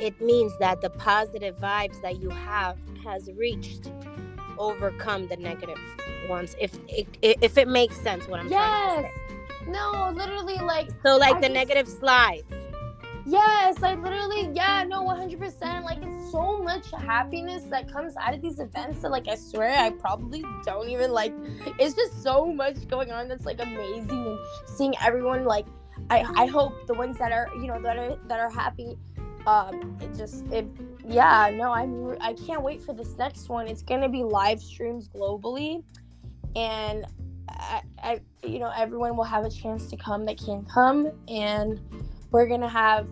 it 0.00 0.20
means 0.20 0.52
that 0.58 0.80
the 0.80 0.90
positive 0.90 1.56
vibes 1.56 2.00
that 2.02 2.20
you 2.20 2.30
have 2.30 2.78
has 3.04 3.28
reached 3.36 3.90
overcome 4.58 5.28
the 5.28 5.36
negative 5.36 5.78
ones. 6.28 6.56
If 6.60 6.78
if, 6.88 7.06
if 7.22 7.58
it 7.58 7.68
makes 7.68 7.96
sense 8.00 8.26
what 8.28 8.40
i'm 8.40 8.48
yes, 8.48 9.10
no, 9.66 10.12
literally, 10.14 10.56
like 10.56 10.90
so 11.04 11.16
like 11.16 11.36
I 11.36 11.40
the 11.40 11.46
just- 11.48 11.54
negative 11.54 11.88
slides. 11.88 12.52
Yes, 13.26 13.78
like 13.80 14.00
literally, 14.02 14.50
yeah, 14.54 14.82
no, 14.88 15.02
100%. 15.04 15.84
Like, 15.84 15.98
so 16.30 16.58
much 16.58 16.90
happiness 16.90 17.64
that 17.64 17.92
comes 17.92 18.16
out 18.16 18.34
of 18.34 18.42
these 18.42 18.60
events 18.60 19.02
that, 19.02 19.10
like, 19.10 19.28
I 19.28 19.34
swear 19.34 19.76
I 19.76 19.90
probably 19.90 20.44
don't 20.64 20.88
even 20.88 21.12
like. 21.12 21.32
It's 21.78 21.94
just 21.94 22.22
so 22.22 22.46
much 22.46 22.88
going 22.88 23.10
on 23.10 23.28
that's 23.28 23.44
like 23.44 23.60
amazing, 23.60 24.26
and 24.26 24.38
seeing 24.66 24.94
everyone 25.02 25.44
like, 25.44 25.66
I 26.08 26.24
I 26.36 26.46
hope 26.46 26.86
the 26.86 26.94
ones 26.94 27.18
that 27.18 27.32
are 27.32 27.48
you 27.56 27.66
know 27.66 27.80
that 27.82 27.96
are 27.96 28.16
that 28.28 28.40
are 28.40 28.50
happy, 28.50 28.96
um, 29.46 29.98
it 30.00 30.14
just 30.16 30.46
it 30.46 30.66
yeah 31.06 31.50
no 31.54 31.72
I'm 31.72 32.16
I 32.20 32.34
can't 32.34 32.62
wait 32.62 32.82
for 32.82 32.92
this 32.92 33.16
next 33.16 33.48
one. 33.48 33.66
It's 33.66 33.82
gonna 33.82 34.08
be 34.08 34.22
live 34.22 34.60
streams 34.60 35.08
globally, 35.08 35.82
and 36.56 37.06
I, 37.48 37.82
I 38.02 38.20
you 38.44 38.58
know 38.58 38.72
everyone 38.76 39.16
will 39.16 39.24
have 39.24 39.44
a 39.44 39.50
chance 39.50 39.88
to 39.90 39.96
come 39.96 40.24
that 40.26 40.38
can 40.38 40.64
come 40.64 41.10
and 41.28 41.80
we're 42.30 42.46
gonna 42.46 42.68
have 42.68 43.08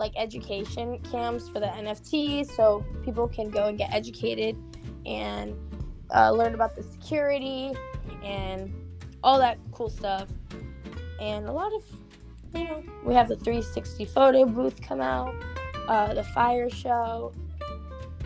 like 0.00 0.12
education 0.16 0.98
camps 1.10 1.48
for 1.48 1.60
the 1.60 1.66
NFT 1.66 2.50
so 2.50 2.84
people 3.04 3.28
can 3.28 3.50
go 3.50 3.68
and 3.68 3.78
get 3.78 3.92
educated 3.92 4.56
and 5.06 5.54
uh, 6.12 6.32
learn 6.32 6.54
about 6.54 6.74
the 6.74 6.82
security 6.82 7.72
and 8.24 8.74
all 9.22 9.38
that 9.38 9.58
cool 9.70 9.88
stuff 9.88 10.28
and 11.20 11.46
a 11.46 11.52
lot 11.52 11.72
of 11.72 11.84
you 12.54 12.64
know 12.64 12.82
we 13.04 13.14
have 13.14 13.28
the 13.28 13.36
360 13.36 14.06
photo 14.06 14.44
booth 14.44 14.80
come 14.82 15.00
out 15.00 15.34
uh, 15.88 16.12
the 16.14 16.24
fire 16.24 16.68
show 16.68 17.32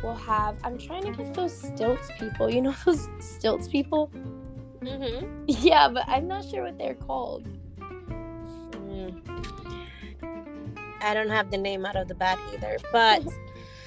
we'll 0.02 0.14
have 0.14 0.57
i'm 0.64 0.78
trying 0.78 1.02
to 1.02 1.11
get 1.12 1.35
those 1.35 1.52
stilts 1.52 2.09
people 2.19 2.49
you 2.49 2.62
know 2.62 2.75
those 2.87 3.09
stilts 3.19 3.69
people 3.69 4.11
mm-hmm. 4.81 5.26
yeah 5.49 5.88
but 5.88 6.04
i'm 6.07 6.26
not 6.26 6.45
sure 6.45 6.62
what 6.64 6.78
they're 6.78 6.95
called 6.95 7.47
Mm. 8.95 9.84
I 11.04 11.14
don't 11.14 11.28
have 11.30 11.50
the 11.50 11.58
name 11.58 11.84
out 11.87 11.96
of 11.96 12.08
the 12.08 12.14
bat 12.14 12.38
either, 12.52 12.78
but 12.92 13.23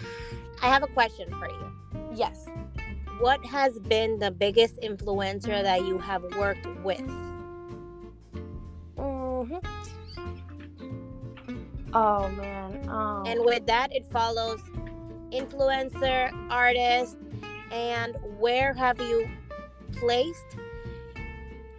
I 0.62 0.68
have 0.68 0.84
a 0.84 0.88
question 0.88 1.30
for 1.40 1.48
you. 1.50 1.72
yes 2.16 2.46
What 3.20 3.44
has 3.46 3.80
been 3.80 4.20
the 4.20 4.32
biggest 4.32 4.80
influencer 4.82 5.62
that 5.64 5.86
you 5.86 5.98
have 5.98 6.24
worked 6.38 6.66
with? 6.84 7.02
hmm 8.98 9.56
Oh 11.94 12.28
man. 12.30 12.88
Um, 12.90 13.24
And 13.26 13.40
with 13.46 13.66
that, 13.68 13.94
it 13.94 14.06
follows 14.12 14.60
influencer, 15.32 16.32
artist, 16.52 17.18
and 17.72 18.16
where 18.38 18.74
have 18.74 19.00
you 19.00 19.28
placed? 19.94 20.46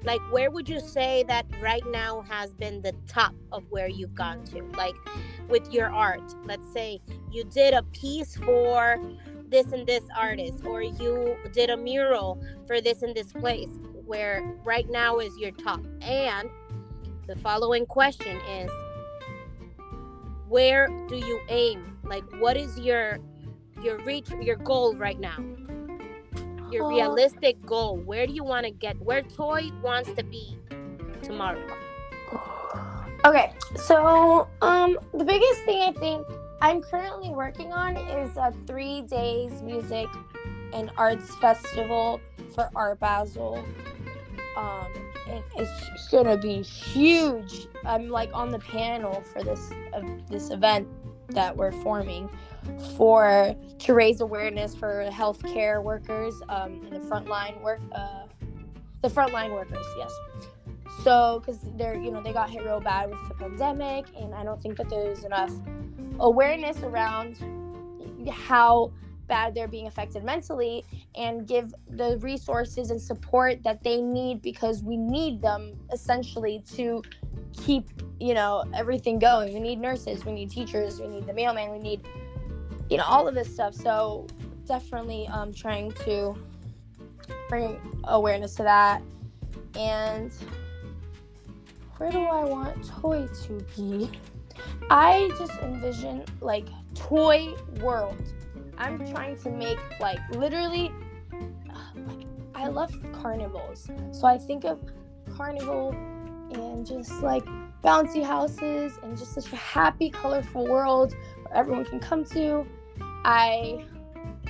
Like, 0.04 0.20
where 0.32 0.50
would 0.50 0.68
you 0.68 0.80
say 0.80 1.24
that 1.28 1.46
right 1.60 1.82
now 1.90 2.22
has 2.22 2.54
been 2.54 2.82
the 2.82 2.92
top 3.06 3.34
of 3.52 3.64
where 3.70 3.88
you've 3.88 4.14
gone 4.14 4.44
to? 4.46 4.62
Like, 4.76 4.94
with 5.48 5.72
your 5.72 5.90
art, 5.90 6.34
let's 6.44 6.72
say 6.72 7.00
you 7.30 7.44
did 7.44 7.74
a 7.74 7.82
piece 7.84 8.36
for 8.36 9.00
this 9.48 9.72
and 9.72 9.86
this 9.86 10.04
artist, 10.16 10.64
or 10.64 10.82
you 10.82 11.36
did 11.52 11.70
a 11.70 11.76
mural 11.76 12.42
for 12.66 12.80
this 12.80 13.02
and 13.02 13.14
this 13.14 13.32
place, 13.32 13.78
where 14.06 14.54
right 14.64 14.88
now 14.90 15.18
is 15.18 15.36
your 15.38 15.50
top. 15.52 15.80
And 16.00 16.48
the 17.26 17.36
following 17.36 17.84
question 17.84 18.36
is 18.36 18.70
where 20.48 20.88
do 21.08 21.16
you 21.16 21.40
aim 21.50 21.98
like 22.04 22.24
what 22.40 22.56
is 22.56 22.78
your 22.80 23.18
your 23.82 23.98
reach 23.98 24.30
your 24.40 24.56
goal 24.56 24.96
right 24.96 25.20
now 25.20 25.36
your 26.70 26.88
realistic 26.88 27.60
goal 27.64 27.96
where 27.98 28.26
do 28.26 28.32
you 28.32 28.44
want 28.44 28.64
to 28.64 28.70
get 28.70 29.00
where 29.00 29.22
toy 29.22 29.70
wants 29.82 30.10
to 30.12 30.22
be 30.22 30.56
tomorrow 31.22 31.62
Okay, 33.24 33.52
so 33.74 34.46
um, 34.62 34.96
the 35.12 35.24
biggest 35.24 35.64
thing 35.64 35.82
I 35.82 35.92
think 35.98 36.24
I'm 36.60 36.80
currently 36.80 37.30
working 37.30 37.72
on 37.72 37.96
is 37.96 38.36
a 38.36 38.54
three 38.66 39.02
days 39.02 39.60
music 39.60 40.06
and 40.72 40.90
arts 40.96 41.34
festival 41.36 42.20
for 42.54 42.70
Art 42.74 43.00
Basel. 43.00 43.64
Um, 44.56 44.86
and 45.28 45.42
it's 45.56 46.08
gonna 46.10 46.36
be 46.36 46.62
huge. 46.62 47.66
I'm 47.84 48.08
like 48.08 48.30
on 48.32 48.50
the 48.50 48.60
panel 48.60 49.20
for 49.32 49.42
this 49.42 49.70
uh, 49.92 50.00
this 50.28 50.50
event 50.50 50.88
that 51.30 51.56
we're 51.56 51.72
forming 51.72 52.28
for 52.96 53.54
to 53.78 53.94
raise 53.94 54.20
awareness 54.20 54.74
for 54.74 55.08
healthcare 55.10 55.82
workers 55.82 56.34
um, 56.48 56.86
the 56.90 56.98
frontline 56.98 57.60
work 57.62 57.80
uh, 57.92 58.24
the 59.02 59.08
frontline 59.08 59.52
workers. 59.52 59.86
Yes. 59.96 60.12
So, 61.04 61.40
because 61.40 61.60
they're, 61.76 61.94
you 61.94 62.10
know, 62.10 62.20
they 62.20 62.32
got 62.32 62.50
hit 62.50 62.64
real 62.64 62.80
bad 62.80 63.10
with 63.10 63.28
the 63.28 63.34
pandemic, 63.34 64.06
and 64.20 64.34
I 64.34 64.42
don't 64.42 64.60
think 64.60 64.76
that 64.78 64.88
there's 64.88 65.24
enough 65.24 65.52
awareness 66.18 66.78
around 66.82 67.38
how 68.28 68.92
bad 69.28 69.54
they're 69.54 69.68
being 69.68 69.86
affected 69.86 70.24
mentally 70.24 70.84
and 71.14 71.46
give 71.46 71.72
the 71.90 72.18
resources 72.18 72.90
and 72.90 73.00
support 73.00 73.62
that 73.62 73.82
they 73.82 74.00
need 74.00 74.42
because 74.42 74.82
we 74.82 74.96
need 74.96 75.40
them 75.40 75.74
essentially 75.92 76.64
to 76.74 77.02
keep, 77.52 77.88
you 78.18 78.34
know, 78.34 78.64
everything 78.74 79.18
going. 79.18 79.52
We 79.54 79.60
need 79.60 79.80
nurses, 79.80 80.24
we 80.24 80.32
need 80.32 80.50
teachers, 80.50 81.00
we 81.00 81.08
need 81.08 81.26
the 81.26 81.32
mailman, 81.32 81.70
we 81.70 81.78
need, 81.78 82.06
you 82.90 82.96
know, 82.96 83.04
all 83.04 83.28
of 83.28 83.34
this 83.34 83.52
stuff. 83.52 83.74
So, 83.74 84.26
definitely 84.66 85.26
um, 85.28 85.52
trying 85.52 85.92
to 85.92 86.36
bring 87.48 87.78
awareness 88.04 88.54
to 88.56 88.62
that. 88.64 89.02
And 89.76 90.32
where 91.96 92.10
do 92.10 92.18
I 92.18 92.44
want 92.44 92.86
Toy 92.86 93.26
to 93.44 93.66
be? 93.76 94.10
I 94.90 95.30
just 95.38 95.52
envision 95.60 96.24
like 96.40 96.66
Toy 96.94 97.54
World. 97.80 98.22
I'm 98.78 98.98
trying 99.10 99.36
to 99.38 99.50
make 99.50 99.78
like 100.00 100.20
literally 100.30 100.92
like 102.06 102.26
I 102.54 102.68
love 102.68 102.92
carnivals. 103.12 103.90
So 104.12 104.26
I 104.26 104.38
think 104.38 104.64
of 104.64 104.80
carnival 105.36 105.90
and 106.52 106.86
just 106.86 107.12
like 107.22 107.44
bouncy 107.84 108.24
houses 108.24 108.98
and 109.02 109.16
just 109.16 109.34
such 109.34 109.52
a 109.52 109.56
happy, 109.56 110.10
colorful 110.10 110.66
world 110.66 111.14
where 111.42 111.56
everyone 111.56 111.84
can 111.84 112.00
come 112.00 112.24
to. 112.26 112.66
I 113.24 113.84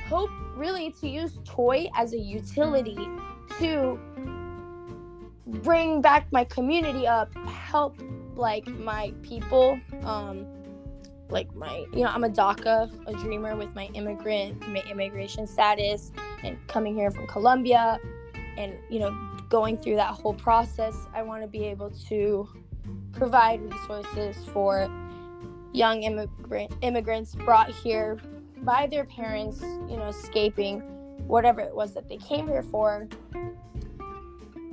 hope 0.08 0.30
really 0.56 0.92
to 1.00 1.08
use 1.08 1.38
toy 1.44 1.88
as 1.96 2.12
a 2.12 2.18
utility 2.18 3.08
to 3.58 3.98
bring 5.46 6.00
back 6.00 6.30
my 6.32 6.44
community 6.44 7.06
up, 7.06 7.34
help 7.46 8.00
like 8.34 8.66
my 8.66 9.12
people, 9.22 9.78
um, 10.02 10.46
like 11.30 11.54
my, 11.54 11.84
you 11.92 12.04
know, 12.04 12.08
I'm 12.08 12.24
a 12.24 12.28
DACA, 12.28 12.90
a 13.06 13.12
dreamer 13.14 13.56
with 13.56 13.74
my 13.74 13.86
immigrant, 13.94 14.66
my 14.68 14.82
immigration 14.90 15.46
status, 15.46 16.12
and 16.42 16.56
coming 16.68 16.94
here 16.94 17.10
from 17.10 17.26
Colombia, 17.26 17.98
and 18.56 18.74
you 18.88 18.98
know, 18.98 19.10
going 19.48 19.76
through 19.76 19.96
that 19.96 20.14
whole 20.14 20.34
process. 20.34 21.06
I 21.14 21.22
want 21.22 21.42
to 21.42 21.48
be 21.48 21.64
able 21.64 21.90
to 22.08 22.48
provide 23.12 23.60
resources 23.62 24.36
for 24.52 24.90
young 25.72 26.02
immigrant 26.02 26.72
immigrants 26.80 27.34
brought 27.34 27.70
here 27.70 28.18
by 28.58 28.86
their 28.86 29.04
parents, 29.04 29.60
you 29.60 29.96
know, 29.96 30.06
escaping 30.08 30.80
whatever 31.26 31.60
it 31.60 31.74
was 31.74 31.94
that 31.94 32.08
they 32.08 32.16
came 32.16 32.48
here 32.48 32.62
for, 32.62 33.06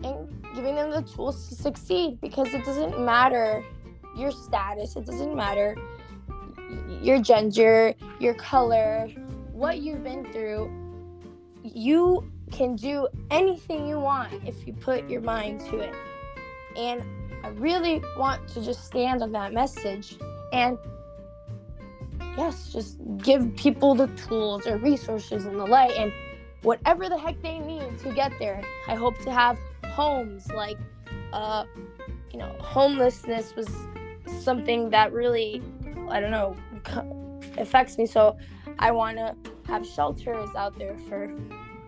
and 0.03 0.43
giving 0.55 0.75
them 0.75 0.89
the 0.89 1.01
tools 1.01 1.49
to 1.49 1.55
succeed 1.55 2.19
because 2.21 2.53
it 2.53 2.63
doesn't 2.65 2.99
matter 3.03 3.63
your 4.15 4.31
status, 4.31 4.95
it 4.95 5.05
doesn't 5.05 5.35
matter 5.35 5.75
your 7.01 7.21
gender, 7.21 7.93
your 8.19 8.33
color, 8.33 9.07
what 9.51 9.79
you've 9.79 10.03
been 10.03 10.25
through. 10.31 10.71
You 11.63 12.31
can 12.51 12.75
do 12.75 13.07
anything 13.31 13.87
you 13.87 13.99
want 13.99 14.31
if 14.45 14.67
you 14.67 14.73
put 14.73 15.09
your 15.09 15.21
mind 15.21 15.61
to 15.61 15.79
it. 15.79 15.93
And 16.77 17.03
I 17.43 17.49
really 17.49 18.03
want 18.17 18.47
to 18.49 18.63
just 18.63 18.85
stand 18.85 19.21
on 19.21 19.31
that 19.33 19.53
message 19.53 20.17
and 20.51 20.77
yes, 22.37 22.71
just 22.71 22.97
give 23.17 23.55
people 23.55 23.95
the 23.95 24.07
tools 24.07 24.67
or 24.67 24.77
resources 24.77 25.45
and 25.45 25.59
the 25.59 25.65
light 25.65 25.91
and 25.97 26.11
whatever 26.63 27.07
the 27.07 27.17
heck 27.17 27.41
they 27.41 27.59
need 27.59 27.97
to 27.99 28.11
get 28.13 28.31
there. 28.39 28.61
I 28.87 28.95
hope 28.95 29.17
to 29.19 29.31
have 29.31 29.57
homes 29.85 30.51
like 30.51 30.77
uh 31.33 31.65
you 32.31 32.39
know, 32.39 32.53
homelessness 32.59 33.55
was 33.55 33.69
something 34.41 34.89
that 34.89 35.13
really 35.13 35.63
I 36.09 36.19
don't 36.19 36.31
know 36.31 36.55
affects 37.57 37.97
me. 37.97 38.05
So 38.05 38.37
I 38.79 38.91
want 38.91 39.17
to 39.17 39.35
have 39.67 39.85
shelters 39.85 40.49
out 40.55 40.77
there 40.77 40.97
for 41.09 41.33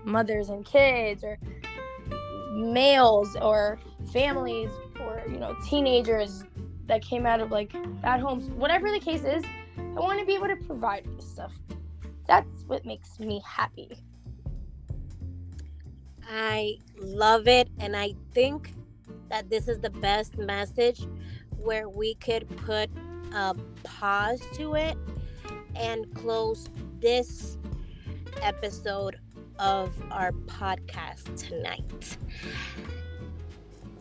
mothers 0.04 0.50
and 0.50 0.66
kids 0.66 1.24
or 1.24 1.38
males 2.52 3.36
or 3.42 3.78
families 4.12 4.70
or 5.00 5.22
you 5.30 5.38
know 5.38 5.56
teenagers 5.66 6.44
that 6.88 7.02
came 7.02 7.26
out 7.26 7.40
of 7.40 7.52
like 7.52 7.74
bad 8.02 8.20
homes. 8.20 8.50
Whatever 8.52 8.92
the 8.92 9.00
case 9.00 9.24
is 9.24 9.44
i 9.78 10.00
want 10.00 10.20
to 10.20 10.26
be 10.26 10.36
able 10.36 10.48
to 10.48 10.56
provide 10.56 11.06
this 11.16 11.28
stuff. 11.28 11.54
That's 12.28 12.64
what 12.68 12.86
makes 12.86 13.20
me 13.20 13.42
happy. 13.46 13.98
I 16.30 16.76
love 17.00 17.48
it 17.48 17.70
and 17.80 17.96
i 17.96 18.14
think 18.34 18.74
that 19.30 19.50
this 19.50 19.68
is 19.68 19.80
the 19.80 19.90
best 19.90 20.38
message 20.38 21.08
where 21.58 21.88
we 21.88 22.16
could 22.16 22.48
put 22.58 22.90
a 23.34 23.56
pause 23.84 24.42
to 24.54 24.76
it 24.76 24.98
and 25.76 26.14
close 26.16 26.70
this 27.00 27.58
episode 28.42 29.18
of 29.60 29.92
our 30.12 30.32
podcast 30.32 31.36
tonight. 31.38 32.18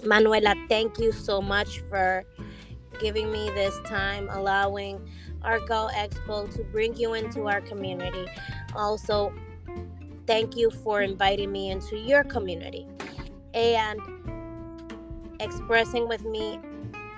Manuela, 0.04 0.54
thank 0.68 0.98
you 0.98 1.12
so 1.12 1.40
much 1.40 1.80
for 1.88 2.24
giving 3.00 3.30
me 3.30 3.50
this 3.50 3.78
time, 3.84 4.28
allowing 4.30 5.00
Arco 5.42 5.88
Expo 5.88 6.52
to 6.54 6.64
bring 6.64 6.96
you 6.96 7.14
into 7.14 7.48
our 7.48 7.60
community. 7.60 8.26
Also, 8.74 9.32
thank 10.26 10.56
you 10.56 10.70
for 10.70 11.02
inviting 11.02 11.52
me 11.52 11.70
into 11.70 11.96
your 11.96 12.24
community 12.24 12.86
and 13.54 14.00
expressing 15.40 16.08
with 16.08 16.24
me 16.24 16.60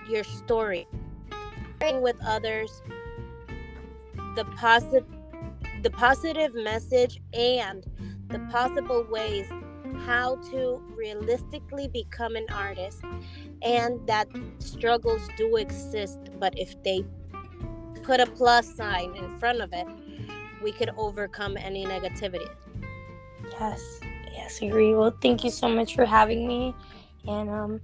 your 0.09 0.25
story, 0.25 0.87
sharing 1.81 2.01
with 2.03 2.17
others 2.25 2.83
the 4.35 4.45
positive 4.57 5.05
the 5.83 5.91
positive 5.91 6.55
message 6.55 7.21
and 7.33 7.87
the 8.29 8.39
possible 8.51 9.07
ways 9.11 9.47
how 10.07 10.37
to 10.51 10.83
realistically 10.97 11.89
become 11.89 12.37
an 12.37 12.47
artist 12.53 13.03
and 13.63 14.05
that 14.07 14.29
struggles 14.59 15.29
do 15.37 15.57
exist 15.57 16.19
but 16.39 16.57
if 16.59 16.81
they 16.83 17.05
put 18.03 18.21
a 18.21 18.27
plus 18.27 18.75
sign 18.75 19.15
in 19.17 19.39
front 19.39 19.61
of 19.61 19.73
it 19.73 19.87
we 20.63 20.73
could 20.73 20.91
overcome 20.97 21.57
any 21.57 21.87
negativity. 21.87 22.49
Yes 23.53 24.01
yes 24.33 24.61
agree. 24.61 24.95
Well 24.95 25.17
thank 25.23 25.45
you 25.45 25.51
so 25.51 25.69
much 25.69 25.95
for 25.95 26.05
having 26.05 26.47
me 26.47 26.75
and 27.27 27.49
um 27.49 27.81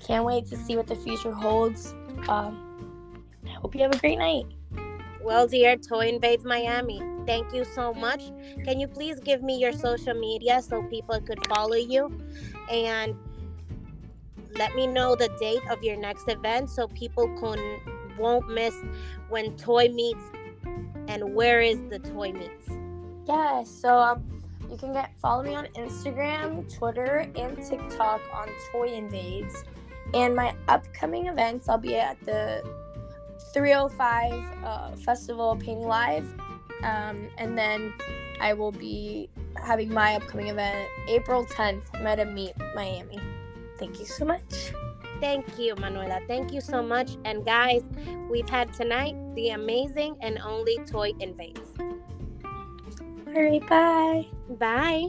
can't 0.00 0.24
wait 0.24 0.46
to 0.46 0.56
see 0.56 0.76
what 0.76 0.86
the 0.86 0.96
future 0.96 1.32
holds. 1.32 1.94
Um 2.28 2.67
hope 3.60 3.74
you 3.74 3.82
have 3.82 3.94
a 3.94 3.98
great 3.98 4.18
night 4.18 4.46
well 5.22 5.46
dear 5.46 5.76
toy 5.76 6.08
invades 6.08 6.44
miami 6.44 7.02
Thank 7.28 7.52
you 7.52 7.62
so 7.62 7.92
much. 7.92 8.22
Can 8.64 8.80
you 8.80 8.88
please 8.88 9.20
give 9.20 9.42
me 9.42 9.58
your 9.58 9.74
social 9.74 10.14
media 10.14 10.62
so 10.62 10.82
people 10.84 11.20
could 11.20 11.46
follow 11.46 11.76
you? 11.76 12.10
And 12.70 13.14
let 14.56 14.74
me 14.74 14.86
know 14.86 15.14
the 15.14 15.28
date 15.38 15.62
of 15.70 15.82
your 15.82 15.96
next 15.96 16.28
event 16.28 16.70
so 16.70 16.88
people 16.88 17.28
can 17.38 17.58
won't 18.18 18.48
miss 18.48 18.74
when 19.28 19.56
toy 19.56 19.88
meets 19.88 20.22
and 21.06 21.34
where 21.34 21.60
is 21.60 21.78
the 21.88 21.98
toy 22.00 22.32
meets 22.32 22.66
yeah 23.26 23.62
so 23.62 23.96
um, 23.96 24.42
you 24.68 24.76
can 24.76 24.92
get 24.92 25.12
follow 25.20 25.44
me 25.44 25.54
on 25.54 25.66
instagram 25.76 26.66
twitter 26.72 27.30
and 27.36 27.56
tiktok 27.62 28.20
on 28.34 28.48
toy 28.72 28.88
invades 28.88 29.62
and 30.14 30.34
my 30.34 30.52
upcoming 30.66 31.28
events 31.28 31.68
i'll 31.68 31.78
be 31.78 31.96
at 31.96 32.18
the 32.24 32.60
305 33.52 34.64
uh, 34.64 34.96
festival 34.96 35.56
painting 35.56 35.86
live 35.86 36.26
um, 36.82 37.28
and 37.38 37.58
then 37.58 37.92
I 38.40 38.52
will 38.52 38.72
be 38.72 39.28
having 39.56 39.92
my 39.92 40.14
upcoming 40.14 40.48
event 40.48 40.88
April 41.08 41.44
10th, 41.44 41.92
Meta 42.02 42.24
Meet 42.24 42.54
Miami. 42.74 43.18
Thank 43.78 43.98
you 43.98 44.06
so 44.06 44.24
much. 44.24 44.72
Thank 45.20 45.58
you, 45.58 45.74
Manuela. 45.76 46.20
Thank 46.28 46.52
you 46.52 46.60
so 46.60 46.82
much. 46.82 47.16
And 47.24 47.44
guys, 47.44 47.82
we've 48.30 48.48
had 48.48 48.72
tonight 48.72 49.16
the 49.34 49.50
amazing 49.50 50.16
and 50.20 50.38
only 50.38 50.78
Toy 50.86 51.12
Invades. 51.20 51.74
All 53.26 53.42
right, 53.42 53.66
bye. 53.68 54.26
Bye. 54.48 55.08